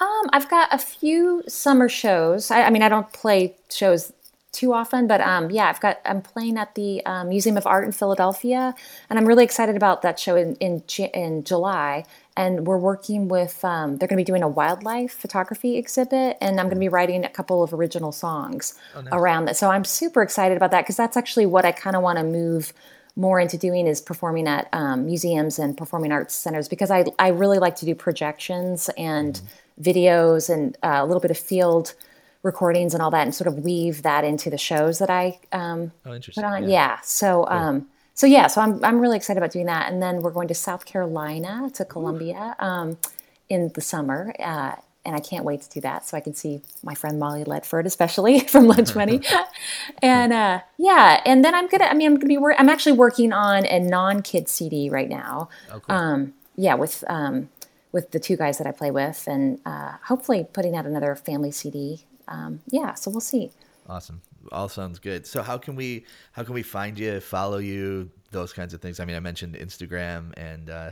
Um, 0.00 0.26
I've 0.32 0.48
got 0.48 0.72
a 0.72 0.78
few 0.78 1.42
summer 1.48 1.88
shows. 1.88 2.50
I, 2.50 2.62
I 2.62 2.70
mean, 2.70 2.82
I 2.82 2.88
don't 2.88 3.12
play 3.12 3.56
shows 3.70 4.12
too 4.52 4.72
often, 4.72 5.06
but 5.06 5.20
um, 5.20 5.50
yeah, 5.50 5.68
I've 5.68 5.80
got. 5.80 6.00
I'm 6.04 6.22
playing 6.22 6.58
at 6.58 6.74
the 6.74 7.04
um, 7.06 7.28
Museum 7.28 7.56
of 7.56 7.66
Art 7.66 7.84
in 7.84 7.92
Philadelphia, 7.92 8.74
and 9.08 9.18
I'm 9.18 9.26
really 9.26 9.44
excited 9.44 9.76
about 9.76 10.02
that 10.02 10.18
show 10.18 10.36
in 10.36 10.56
in, 10.56 10.82
in 11.14 11.44
July. 11.44 12.04
And 12.36 12.66
we're 12.66 12.78
working 12.78 13.28
with. 13.28 13.64
Um, 13.64 13.96
they're 13.96 14.08
going 14.08 14.16
to 14.16 14.24
be 14.24 14.24
doing 14.24 14.42
a 14.42 14.48
wildlife 14.48 15.12
photography 15.12 15.76
exhibit, 15.76 16.36
and 16.40 16.58
I'm 16.58 16.66
going 16.66 16.76
to 16.76 16.80
be 16.80 16.88
writing 16.88 17.24
a 17.24 17.28
couple 17.28 17.62
of 17.62 17.72
original 17.72 18.12
songs 18.12 18.74
around 19.12 19.44
that. 19.44 19.56
So 19.56 19.70
I'm 19.70 19.84
super 19.84 20.22
excited 20.22 20.56
about 20.56 20.72
that 20.72 20.82
because 20.82 20.96
that's 20.96 21.16
actually 21.16 21.46
what 21.46 21.64
I 21.64 21.72
kind 21.72 21.94
of 21.94 22.02
want 22.02 22.18
to 22.18 22.24
move 22.24 22.72
more 23.16 23.38
into 23.40 23.58
doing 23.58 23.86
is 23.86 24.00
performing 24.00 24.48
at 24.48 24.68
um, 24.72 25.04
museums 25.04 25.58
and 25.58 25.76
performing 25.76 26.12
arts 26.12 26.34
centers 26.34 26.68
because 26.68 26.90
I, 26.90 27.04
I 27.18 27.28
really 27.28 27.58
like 27.58 27.76
to 27.76 27.84
do 27.84 27.94
projections 27.94 28.88
and 28.96 29.40
videos 29.80 30.48
and 30.52 30.76
uh, 30.82 31.00
a 31.00 31.06
little 31.06 31.20
bit 31.20 31.30
of 31.30 31.38
field 31.38 31.94
recordings 32.42 32.94
and 32.94 33.02
all 33.02 33.10
that 33.10 33.22
and 33.22 33.34
sort 33.34 33.48
of 33.48 33.58
weave 33.64 34.02
that 34.02 34.24
into 34.24 34.48
the 34.50 34.58
shows 34.58 34.98
that 34.98 35.10
I 35.10 35.38
um, 35.52 35.92
Oh, 36.06 36.14
interesting. 36.14 36.42
put 36.42 36.48
on. 36.48 36.62
Yeah. 36.64 36.68
Yeah. 36.68 36.98
So 37.02 37.46
um, 37.48 37.88
so 38.14 38.26
yeah, 38.26 38.46
so 38.48 38.60
I'm 38.60 38.84
I'm 38.84 38.98
really 39.00 39.16
excited 39.16 39.38
about 39.38 39.52
doing 39.52 39.66
that. 39.66 39.90
And 39.92 40.02
then 40.02 40.22
we're 40.22 40.30
going 40.30 40.48
to 40.48 40.54
South 40.54 40.84
Carolina 40.86 41.70
to 41.74 41.84
Columbia 41.84 42.56
um, 42.58 42.98
in 43.48 43.70
the 43.74 43.80
summer. 43.80 44.34
Uh, 44.38 44.72
and 45.06 45.16
I 45.16 45.20
can't 45.20 45.46
wait 45.46 45.62
to 45.62 45.70
do 45.70 45.80
that 45.80 46.06
so 46.06 46.14
I 46.16 46.20
can 46.20 46.34
see 46.34 46.60
my 46.82 46.94
friend 46.94 47.18
Molly 47.18 47.42
Ledford, 47.44 47.86
especially 47.86 48.40
from 48.52 48.66
Lunch 48.66 48.94
Money. 48.94 49.22
and 50.02 50.32
uh, 50.32 50.60
yeah, 50.76 51.22
and 51.24 51.42
then 51.44 51.54
I'm 51.54 51.68
gonna. 51.68 51.84
I 51.86 51.94
mean, 51.94 52.06
I'm 52.08 52.14
gonna 52.16 52.26
be. 52.28 52.36
Wor- 52.36 52.58
I'm 52.58 52.68
actually 52.68 52.92
working 52.92 53.32
on 53.32 53.64
a 53.66 53.80
non-kid 53.80 54.48
CD 54.48 54.90
right 54.90 55.08
now. 55.08 55.48
Oh, 55.72 55.80
cool. 55.80 55.96
Um, 55.96 56.34
yeah, 56.56 56.74
with 56.74 57.02
um, 57.08 57.48
with 57.92 58.10
the 58.10 58.20
two 58.20 58.36
guys 58.36 58.58
that 58.58 58.66
I 58.66 58.72
play 58.72 58.90
with, 58.90 59.26
and 59.26 59.58
uh, 59.64 59.92
hopefully 60.04 60.46
putting 60.52 60.76
out 60.76 60.84
another 60.84 61.16
family 61.16 61.50
CD. 61.50 62.04
Um, 62.30 62.60
yeah, 62.68 62.94
so 62.94 63.10
we'll 63.10 63.20
see. 63.20 63.50
Awesome. 63.88 64.22
All 64.52 64.68
sounds 64.68 64.98
good. 64.98 65.26
So 65.26 65.42
how 65.42 65.58
can 65.58 65.76
we 65.76 66.04
how 66.32 66.44
can 66.44 66.54
we 66.54 66.62
find 66.62 66.98
you, 66.98 67.20
follow 67.20 67.58
you, 67.58 68.10
those 68.30 68.52
kinds 68.52 68.72
of 68.72 68.80
things? 68.80 69.00
I 69.00 69.04
mean, 69.04 69.16
I 69.16 69.20
mentioned 69.20 69.56
Instagram 69.56 70.32
and 70.36 70.70
uh, 70.70 70.90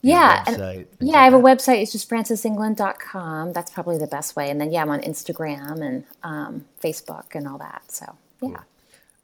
Yeah, 0.00 0.42
and- 0.46 0.56
website, 0.56 0.86
yeah. 1.00 1.18
I 1.20 1.24
have 1.24 1.34
a 1.34 1.38
website. 1.38 1.82
It's 1.82 1.92
just 1.92 2.08
francesengland.com. 2.08 3.52
That's 3.52 3.70
probably 3.70 3.98
the 3.98 4.06
best 4.06 4.36
way. 4.36 4.50
And 4.50 4.60
then 4.60 4.72
yeah, 4.72 4.82
I'm 4.82 4.90
on 4.90 5.02
Instagram 5.02 5.80
and 5.82 6.04
um, 6.22 6.64
Facebook 6.82 7.34
and 7.34 7.46
all 7.46 7.58
that. 7.58 7.82
So 7.88 8.06
yeah. 8.40 8.48
that. 8.50 8.64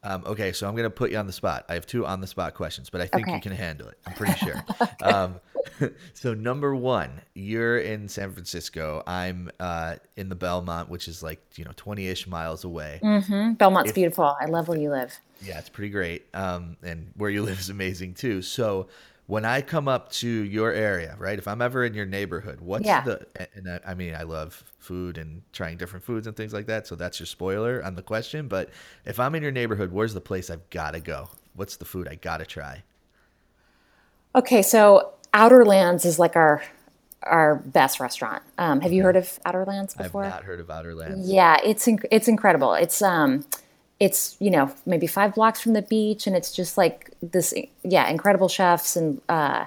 Um, 0.02 0.22
okay, 0.26 0.52
so 0.52 0.66
I'm 0.68 0.74
gonna 0.74 0.88
put 0.88 1.10
you 1.10 1.18
on 1.18 1.26
the 1.26 1.32
spot. 1.32 1.66
I 1.68 1.74
have 1.74 1.86
two 1.86 2.06
on 2.06 2.20
the 2.20 2.26
spot 2.26 2.54
questions, 2.54 2.88
but 2.88 3.00
I 3.02 3.06
think 3.06 3.26
you 3.26 3.40
can 3.40 3.52
handle 3.52 3.88
it. 3.88 3.98
I'm 4.06 4.14
pretty 4.14 4.34
sure. 4.38 4.64
um, 5.02 5.40
so 6.14 6.34
number 6.34 6.74
one, 6.74 7.20
you're 7.34 7.78
in 7.78 8.08
San 8.08 8.32
Francisco. 8.32 9.02
I'm 9.06 9.50
uh, 9.60 9.96
in 10.16 10.28
the 10.28 10.34
Belmont, 10.34 10.88
which 10.88 11.08
is 11.08 11.22
like 11.22 11.40
you 11.56 11.64
know 11.64 11.72
20ish 11.72 12.26
miles 12.26 12.64
away. 12.64 13.00
hmm 13.02 13.52
Belmont's 13.52 13.92
beautiful. 13.92 14.36
I 14.40 14.46
love 14.46 14.68
where 14.68 14.78
you 14.78 14.90
live. 14.90 15.18
Yeah, 15.42 15.58
it's 15.58 15.68
pretty 15.70 15.90
great. 15.90 16.26
Um, 16.34 16.76
and 16.82 17.12
where 17.16 17.30
you 17.30 17.42
live 17.44 17.58
is 17.60 17.70
amazing 17.70 18.14
too. 18.14 18.42
So 18.42 18.88
when 19.26 19.44
I 19.44 19.62
come 19.62 19.86
up 19.86 20.10
to 20.12 20.28
your 20.28 20.72
area, 20.72 21.14
right? 21.18 21.38
If 21.38 21.46
I'm 21.46 21.62
ever 21.62 21.84
in 21.84 21.94
your 21.94 22.04
neighborhood, 22.06 22.60
what's 22.60 22.84
Yeah. 22.84 23.02
the? 23.04 23.26
And 23.54 23.70
I, 23.70 23.80
I 23.92 23.94
mean, 23.94 24.14
I 24.14 24.24
love 24.24 24.64
food 24.78 25.18
and 25.18 25.42
trying 25.52 25.76
different 25.76 26.04
foods 26.04 26.26
and 26.26 26.36
things 26.36 26.52
like 26.52 26.66
that. 26.66 26.86
So 26.88 26.96
that's 26.96 27.20
your 27.20 27.26
spoiler 27.28 27.82
on 27.84 27.94
the 27.94 28.02
question. 28.02 28.48
But 28.48 28.70
if 29.04 29.20
I'm 29.20 29.34
in 29.36 29.42
your 29.42 29.52
neighborhood, 29.52 29.92
where's 29.92 30.14
the 30.14 30.20
place 30.20 30.50
I've 30.50 30.68
got 30.70 30.94
to 30.94 31.00
go? 31.00 31.28
What's 31.54 31.76
the 31.76 31.84
food 31.84 32.08
I 32.08 32.16
got 32.16 32.38
to 32.38 32.44
try? 32.44 32.82
Okay, 34.34 34.62
so 34.62 35.12
Outerlands 35.34 36.04
is 36.04 36.18
like 36.18 36.36
our 36.36 36.62
our 37.22 37.56
best 37.56 38.00
restaurant. 38.00 38.42
Um, 38.56 38.80
have 38.80 38.92
you 38.92 39.02
heard 39.02 39.16
of 39.16 39.38
Outerlands 39.44 39.94
before? 39.96 40.24
I've 40.24 40.30
not 40.30 40.44
heard 40.44 40.60
of 40.60 40.68
Outerlands. 40.70 41.28
Yeah, 41.28 41.58
it's 41.64 41.86
inc- 41.86 42.06
it's 42.10 42.28
incredible. 42.28 42.74
It's 42.74 43.02
um, 43.02 43.44
it's 43.98 44.36
you 44.40 44.50
know 44.50 44.72
maybe 44.86 45.06
five 45.06 45.34
blocks 45.34 45.60
from 45.60 45.74
the 45.74 45.82
beach, 45.82 46.26
and 46.26 46.34
it's 46.34 46.50
just 46.52 46.76
like 46.78 47.10
this. 47.22 47.52
Yeah, 47.82 48.08
incredible 48.08 48.48
chefs 48.48 48.96
and 48.96 49.20
uh, 49.28 49.66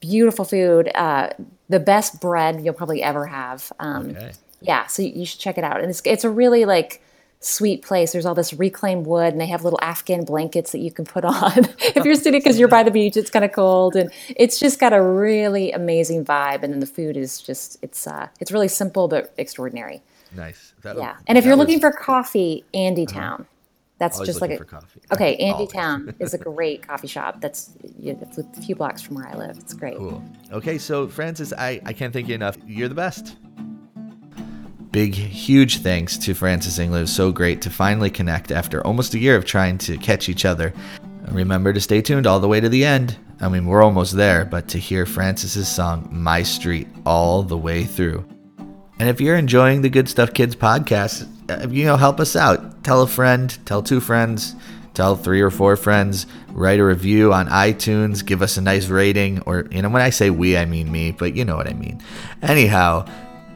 beautiful 0.00 0.44
food. 0.44 0.90
Uh, 0.94 1.30
the 1.68 1.80
best 1.80 2.20
bread 2.20 2.60
you'll 2.64 2.74
probably 2.74 3.02
ever 3.02 3.26
have. 3.26 3.72
Um, 3.78 4.10
Okay. 4.10 4.32
Yeah, 4.62 4.86
so 4.88 5.02
you 5.02 5.10
you 5.14 5.26
should 5.26 5.40
check 5.40 5.56
it 5.58 5.64
out. 5.64 5.80
And 5.80 5.88
it's 5.90 6.02
it's 6.04 6.24
a 6.24 6.30
really 6.30 6.64
like 6.66 7.02
sweet 7.40 7.82
place. 7.82 8.12
There's 8.12 8.26
all 8.26 8.34
this 8.34 8.52
reclaimed 8.54 9.06
wood, 9.06 9.32
and 9.32 9.40
they 9.40 9.46
have 9.46 9.64
little 9.64 9.78
Afghan 9.82 10.24
blankets 10.24 10.72
that 10.72 10.78
you 10.78 10.90
can 10.92 11.04
put 11.04 11.24
on 11.24 11.52
if 11.78 12.04
you're 12.04 12.14
sitting 12.14 12.40
because 12.40 12.58
you're 12.58 12.68
by 12.68 12.82
the 12.82 12.90
beach. 12.90 13.16
It's 13.16 13.30
kind 13.30 13.44
of 13.44 13.52
cold, 13.52 13.96
and 13.96 14.10
it's 14.36 14.58
just 14.60 14.78
got 14.78 14.92
a 14.92 15.02
really 15.02 15.72
amazing 15.72 16.24
vibe. 16.24 16.62
And 16.62 16.72
then 16.72 16.80
the 16.80 16.86
food 16.86 17.16
is 17.16 17.40
just 17.40 17.78
it's 17.82 18.06
uh, 18.06 18.28
it's 18.40 18.52
really 18.52 18.68
simple 18.68 19.08
but 19.08 19.32
extraordinary. 19.38 20.02
Nice. 20.36 20.74
That, 20.82 20.96
Yeah, 20.96 21.16
and 21.26 21.36
if 21.38 21.44
you're 21.44 21.56
that 21.56 21.58
looking 21.58 21.82
Uh-huh. 21.84 21.90
for 21.92 21.96
coffee, 21.98 22.64
Andytown. 22.74 23.46
That's 23.98 24.16
Always 24.16 24.28
just 24.30 24.40
like 24.40 24.52
a 24.52 24.56
for 24.56 24.64
coffee. 24.64 25.02
okay. 25.12 25.36
Andy. 25.36 25.66
Town 25.66 26.14
is 26.20 26.32
a 26.32 26.38
great 26.38 26.86
coffee 26.88 27.06
shop. 27.06 27.42
That's 27.42 27.72
you 27.98 28.14
know, 28.14 28.20
it's 28.22 28.38
a 28.38 28.44
few 28.62 28.74
blocks 28.74 29.02
from 29.02 29.16
where 29.16 29.28
I 29.28 29.34
live. 29.36 29.58
It's 29.58 29.74
great. 29.74 29.98
Cool. 29.98 30.24
Okay, 30.52 30.78
so 30.78 31.06
Frances, 31.06 31.52
I, 31.52 31.82
I 31.84 31.92
can't 31.92 32.10
thank 32.10 32.26
you 32.26 32.34
enough. 32.34 32.56
You're 32.66 32.88
the 32.88 32.94
best. 32.94 33.36
Big, 34.92 35.14
huge 35.14 35.78
thanks 35.78 36.18
to 36.18 36.34
Frances 36.34 36.80
was 36.90 37.14
so 37.14 37.30
great 37.30 37.62
to 37.62 37.70
finally 37.70 38.10
connect 38.10 38.50
after 38.50 38.84
almost 38.84 39.14
a 39.14 39.20
year 39.20 39.36
of 39.36 39.44
trying 39.44 39.78
to 39.78 39.96
catch 39.96 40.28
each 40.28 40.44
other. 40.44 40.74
Remember 41.28 41.72
to 41.72 41.80
stay 41.80 42.02
tuned 42.02 42.26
all 42.26 42.40
the 42.40 42.48
way 42.48 42.58
to 42.58 42.68
the 42.68 42.84
end. 42.84 43.16
I 43.40 43.48
mean, 43.48 43.66
we're 43.66 43.84
almost 43.84 44.16
there, 44.16 44.44
but 44.44 44.66
to 44.68 44.78
hear 44.78 45.06
Frances's 45.06 45.68
song 45.68 46.08
My 46.10 46.42
Street 46.42 46.88
all 47.06 47.44
the 47.44 47.56
way 47.56 47.84
through. 47.84 48.26
And 48.98 49.08
if 49.08 49.20
you're 49.20 49.36
enjoying 49.36 49.82
the 49.82 49.88
Good 49.88 50.08
Stuff 50.08 50.34
Kids 50.34 50.56
podcast, 50.56 51.28
uh, 51.48 51.68
you 51.68 51.84
know, 51.84 51.96
help 51.96 52.18
us 52.18 52.34
out. 52.34 52.82
Tell 52.82 53.02
a 53.02 53.06
friend, 53.06 53.56
tell 53.66 53.84
two 53.84 54.00
friends, 54.00 54.56
tell 54.94 55.14
three 55.14 55.40
or 55.40 55.52
four 55.52 55.76
friends, 55.76 56.26
write 56.48 56.80
a 56.80 56.84
review 56.84 57.32
on 57.32 57.46
iTunes, 57.46 58.26
give 58.26 58.42
us 58.42 58.56
a 58.56 58.60
nice 58.60 58.88
rating, 58.88 59.40
or, 59.42 59.68
you 59.70 59.82
know, 59.82 59.88
when 59.88 60.02
I 60.02 60.10
say 60.10 60.30
we, 60.30 60.56
I 60.56 60.64
mean 60.64 60.90
me, 60.90 61.12
but 61.12 61.36
you 61.36 61.44
know 61.44 61.56
what 61.56 61.68
I 61.68 61.74
mean. 61.74 62.02
Anyhow, 62.42 63.06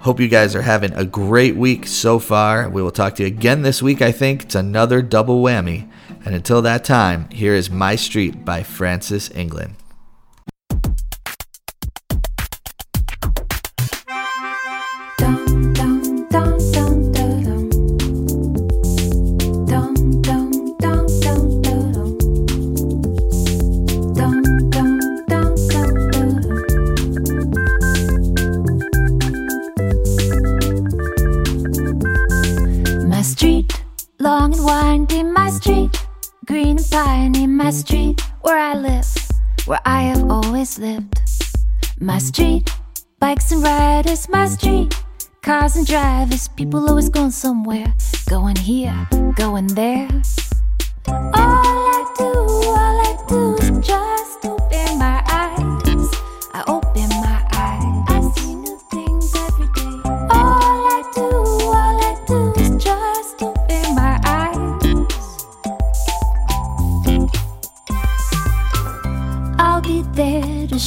hope 0.05 0.21
you 0.21 0.29
guys 0.29 0.55
are 0.55 0.61
having 0.61 0.93
a 0.93 1.05
great 1.05 1.57
week 1.57 1.87
so 1.87 2.19
far. 2.19 2.69
We 2.69 2.83
will 2.83 2.90
talk 2.90 3.14
to 3.14 3.23
you 3.23 3.27
again 3.27 3.62
this 3.62 3.83
week, 3.83 4.03
I 4.03 4.12
think. 4.12 4.43
It's 4.43 4.55
another 4.55 5.01
double 5.01 5.43
whammy. 5.43 5.90
And 6.27 6.35
until 6.35 6.61
that 6.61 6.85
time, 6.85 7.27
here 7.31 7.55
is 7.55 7.71
My 7.71 7.97
Street 7.97 8.45
by 8.45 8.64
Frances 8.64 9.31
England. 9.31 9.77
Lived. 40.79 41.20
My 42.00 42.18
street, 42.18 42.70
bikes 43.18 43.53
and 43.53 43.62
riders, 43.62 44.29
my 44.29 44.46
street, 44.46 44.94
cars 45.42 45.77
and 45.77 45.87
drivers, 45.87 46.48
people 46.48 46.88
always 46.88 47.11
going 47.11 47.33
somewhere, 47.33 47.94
going 48.31 48.57
here, 48.57 49.07
going 49.37 49.66
there. 49.66 50.09
All 51.07 51.73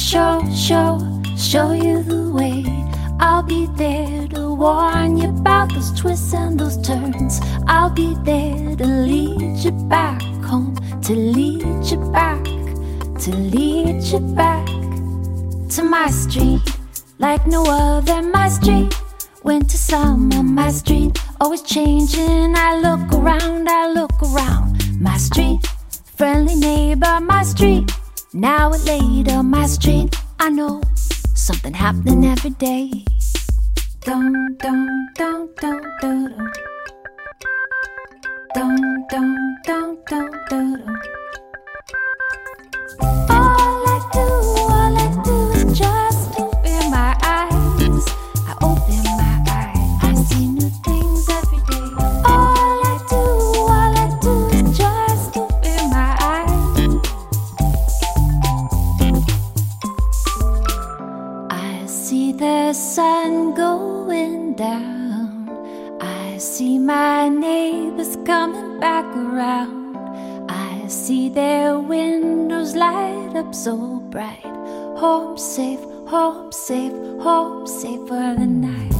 show, 0.08 0.42
show, 0.54 1.22
show 1.36 1.72
you 1.72 2.02
the 2.02 2.32
way. 2.32 2.64
I'll 3.20 3.42
be 3.42 3.66
there 3.76 4.26
to 4.28 4.54
warn 4.54 5.18
you 5.18 5.28
about 5.28 5.70
those 5.74 5.92
twists 6.00 6.32
and 6.32 6.58
those 6.58 6.78
turns. 6.80 7.40
I'll 7.66 7.90
be 7.90 8.16
there 8.22 8.74
to 8.76 8.86
lead 8.86 9.58
you 9.58 9.72
back 9.72 10.22
home, 10.48 10.76
to 11.02 11.14
lead 11.14 11.84
you 11.90 11.98
back, 12.10 12.42
to 12.44 13.36
lead 13.36 14.02
you 14.02 14.20
back 14.34 14.66
to 15.74 15.82
my 15.82 16.08
street, 16.08 16.62
like 17.18 17.46
no 17.46 17.64
other. 17.68 18.22
My 18.22 18.48
street, 18.48 18.94
winter, 19.42 19.76
summer, 19.76 20.42
my 20.42 20.70
street, 20.70 21.18
always 21.38 21.60
changing. 21.60 22.56
I 22.56 22.80
look 22.80 23.12
around, 23.12 23.68
I 23.68 23.92
look 23.92 24.22
around. 24.22 24.98
My 24.98 25.18
street, 25.18 25.66
friendly 26.16 26.54
neighbor, 26.54 27.20
my 27.20 27.42
street. 27.42 27.92
Now 28.34 28.72
or 28.72 28.78
later, 28.78 29.42
my 29.42 29.66
street, 29.66 30.14
I 30.38 30.50
know 30.50 30.82
something 31.34 31.72
happening 31.72 32.26
every 32.26 32.50
day. 32.50 33.06
Dum 34.02 34.54
dum 34.58 35.08
dum 35.16 35.48
dum 35.58 35.80
dum. 36.02 36.52
Dum 38.54 38.76
dum 39.08 39.56
dum 39.64 39.98
dum 40.06 40.30
dum 40.50 40.98
my 66.88 67.28
neighbors 67.28 68.16
coming 68.24 68.80
back 68.80 69.04
around. 69.14 69.94
I 70.48 70.86
see 70.88 71.28
their 71.28 71.78
windows 71.78 72.74
light 72.74 73.36
up 73.36 73.54
so 73.54 74.00
bright. 74.08 74.54
Home 74.96 75.36
safe, 75.36 75.82
home 76.08 76.50
safe, 76.50 76.96
home 77.20 77.66
safe 77.66 78.00
for 78.08 78.34
the 78.40 78.46
night. 78.46 78.97